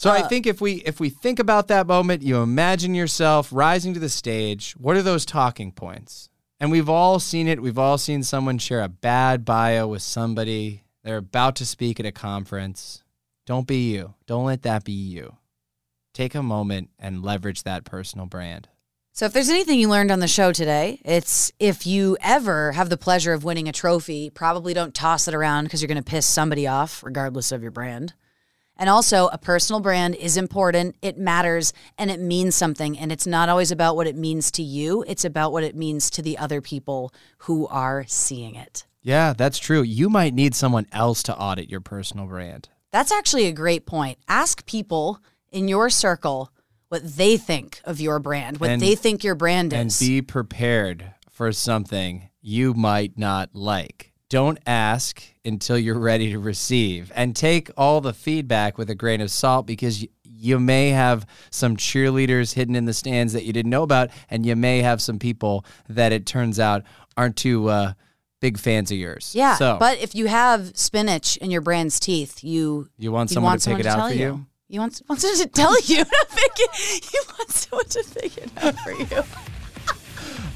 So 0.00 0.08
I 0.08 0.20
uh. 0.20 0.28
think 0.28 0.46
if 0.46 0.62
we 0.62 0.76
if 0.86 0.98
we 0.98 1.10
think 1.10 1.38
about 1.38 1.68
that 1.68 1.86
moment, 1.86 2.22
you 2.22 2.38
imagine 2.38 2.94
yourself 2.94 3.50
rising 3.52 3.92
to 3.92 4.00
the 4.00 4.08
stage. 4.08 4.72
What 4.78 4.96
are 4.96 5.02
those 5.02 5.26
talking 5.26 5.72
points? 5.72 6.30
And 6.58 6.70
we've 6.70 6.88
all 6.88 7.18
seen 7.18 7.46
it. 7.46 7.60
We've 7.60 7.78
all 7.78 7.98
seen 7.98 8.22
someone 8.22 8.56
share 8.56 8.80
a 8.80 8.88
bad 8.88 9.44
bio 9.44 9.88
with 9.88 10.00
somebody. 10.00 10.84
They're 11.04 11.18
about 11.18 11.54
to 11.56 11.66
speak 11.66 12.00
at 12.00 12.06
a 12.06 12.12
conference. 12.12 13.04
Don't 13.44 13.66
be 13.66 13.92
you. 13.92 14.14
Don't 14.26 14.46
let 14.46 14.62
that 14.62 14.84
be 14.84 14.92
you. 14.92 15.36
Take 16.14 16.34
a 16.34 16.42
moment 16.42 16.88
and 16.98 17.22
leverage 17.22 17.64
that 17.64 17.84
personal 17.84 18.24
brand. 18.24 18.68
So, 19.12 19.26
if 19.26 19.34
there's 19.34 19.50
anything 19.50 19.78
you 19.78 19.90
learned 19.90 20.10
on 20.10 20.20
the 20.20 20.28
show 20.28 20.50
today, 20.50 21.02
it's 21.04 21.52
if 21.58 21.86
you 21.86 22.16
ever 22.22 22.72
have 22.72 22.88
the 22.88 22.96
pleasure 22.96 23.34
of 23.34 23.44
winning 23.44 23.68
a 23.68 23.72
trophy, 23.72 24.30
probably 24.30 24.72
don't 24.72 24.94
toss 24.94 25.28
it 25.28 25.34
around 25.34 25.64
because 25.64 25.82
you're 25.82 25.88
going 25.88 26.02
to 26.02 26.10
piss 26.10 26.24
somebody 26.24 26.66
off, 26.66 27.02
regardless 27.02 27.52
of 27.52 27.60
your 27.60 27.70
brand. 27.70 28.14
And 28.80 28.88
also, 28.88 29.28
a 29.28 29.36
personal 29.36 29.80
brand 29.80 30.14
is 30.14 30.38
important. 30.38 30.96
It 31.02 31.18
matters 31.18 31.74
and 31.98 32.10
it 32.10 32.18
means 32.18 32.56
something. 32.56 32.98
And 32.98 33.12
it's 33.12 33.26
not 33.26 33.50
always 33.50 33.70
about 33.70 33.94
what 33.94 34.06
it 34.06 34.16
means 34.16 34.50
to 34.52 34.62
you, 34.62 35.04
it's 35.06 35.24
about 35.24 35.52
what 35.52 35.62
it 35.62 35.76
means 35.76 36.08
to 36.12 36.22
the 36.22 36.38
other 36.38 36.62
people 36.62 37.12
who 37.40 37.66
are 37.66 38.06
seeing 38.08 38.54
it. 38.54 38.86
Yeah, 39.02 39.34
that's 39.34 39.58
true. 39.58 39.82
You 39.82 40.08
might 40.08 40.32
need 40.32 40.54
someone 40.54 40.86
else 40.92 41.22
to 41.24 41.36
audit 41.36 41.68
your 41.70 41.80
personal 41.82 42.26
brand. 42.26 42.70
That's 42.90 43.12
actually 43.12 43.46
a 43.46 43.52
great 43.52 43.84
point. 43.84 44.18
Ask 44.28 44.64
people 44.64 45.20
in 45.52 45.68
your 45.68 45.90
circle 45.90 46.50
what 46.88 47.16
they 47.16 47.36
think 47.36 47.82
of 47.84 48.00
your 48.00 48.18
brand, 48.18 48.58
what 48.60 48.70
And- 48.70 48.80
they 48.82 48.94
think 48.94 49.22
your 49.22 49.34
brand 49.34 49.74
is. 49.74 49.78
and 49.78 50.08
be 50.08 50.22
prepared 50.22 51.12
for 51.30 51.52
something 51.52 52.30
you 52.40 52.72
might 52.72 53.18
not 53.18 53.50
like. 53.52 54.12
Don't 54.30 54.58
ask 54.66 55.22
until 55.44 55.78
you're 55.78 55.98
ready 55.98 56.30
to 56.32 56.38
receive 56.38 57.10
and 57.14 57.34
take 57.34 57.70
all 57.76 58.00
the 58.00 58.12
feedback 58.12 58.76
with 58.78 58.90
a 58.90 58.94
grain 58.94 59.20
of 59.20 59.30
salt 59.30 59.66
because 59.66 60.00
y- 60.00 60.08
you 60.24 60.58
may 60.58 60.90
have 60.90 61.26
some 61.50 61.76
cheerleaders 61.76 62.54
hidden 62.54 62.74
in 62.76 62.84
the 62.86 62.92
stands 62.94 63.32
that 63.34 63.44
you 63.44 63.52
didn't 63.52 63.70
know 63.70 63.82
about, 63.82 64.10
and 64.30 64.44
you 64.46 64.56
may 64.56 64.80
have 64.82 65.00
some 65.02 65.18
people 65.18 65.64
that 65.88 66.12
it 66.12 66.24
turns 66.26 66.58
out 66.58 66.82
aren't 67.16 67.36
too 67.36 67.68
uh, 67.68 67.92
big 68.40 68.58
fans 68.58 68.90
of 68.90 68.96
yours. 68.96 69.32
Yeah, 69.34 69.56
So 69.56 69.76
but 69.78 69.98
if 69.98 70.14
you 70.14 70.26
have 70.26 70.76
spinach 70.76 71.36
in 71.38 71.50
your 71.50 71.60
brand's 71.60 72.00
teeth, 72.00 72.42
you 72.42 72.88
you 72.98 73.12
want 73.12 73.30
you 73.30 73.34
someone 73.34 73.50
want 73.50 73.60
to 73.62 73.70
pick 73.76 73.84
someone 73.84 73.92
it 73.92 73.96
to 73.96 74.04
out 74.04 74.08
for 74.10 74.14
you. 74.14 74.24
you? 74.26 74.46
You 74.68 74.80
want, 74.80 75.02
want 75.08 75.20
someone 75.20 75.38
to 75.40 75.46
tell 75.48 75.78
you 75.82 76.04
to 76.04 76.26
pick 76.34 76.52
it. 76.58 77.12
You 77.12 77.20
want 77.38 77.50
someone 77.50 77.84
to 77.86 78.04
pick 78.20 78.36
it 78.38 78.50
out 78.62 78.78
for 78.78 78.92
you. 78.92 79.22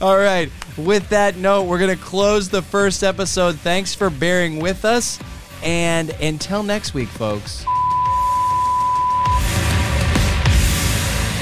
All 0.00 0.18
right. 0.18 0.50
With 0.76 1.09
that 1.11 1.37
note, 1.37 1.64
we're 1.64 1.78
going 1.78 1.96
to 1.96 2.02
close 2.02 2.48
the 2.48 2.62
first 2.62 3.02
episode. 3.02 3.57
Thanks 3.57 3.94
for 3.94 4.11
bearing 4.11 4.59
with 4.59 4.85
us. 4.85 5.18
And 5.62 6.11
until 6.20 6.62
next 6.62 6.94
week, 6.94 7.09
folks. 7.09 7.64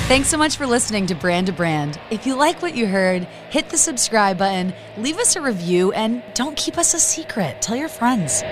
Thanks 0.08 0.28
so 0.28 0.36
much 0.36 0.56
for 0.56 0.66
listening 0.66 1.06
to 1.06 1.14
Brand 1.14 1.46
to 1.46 1.54
Brand. 1.54 1.98
If 2.10 2.26
you 2.26 2.34
like 2.34 2.60
what 2.60 2.76
you 2.76 2.86
heard, 2.86 3.24
hit 3.48 3.70
the 3.70 3.78
subscribe 3.78 4.36
button, 4.36 4.74
leave 4.98 5.16
us 5.16 5.36
a 5.36 5.40
review, 5.40 5.92
and 5.92 6.22
don't 6.34 6.54
keep 6.54 6.76
us 6.76 6.92
a 6.92 7.00
secret. 7.00 7.62
Tell 7.62 7.76
your 7.76 7.88
friends. 7.88 8.42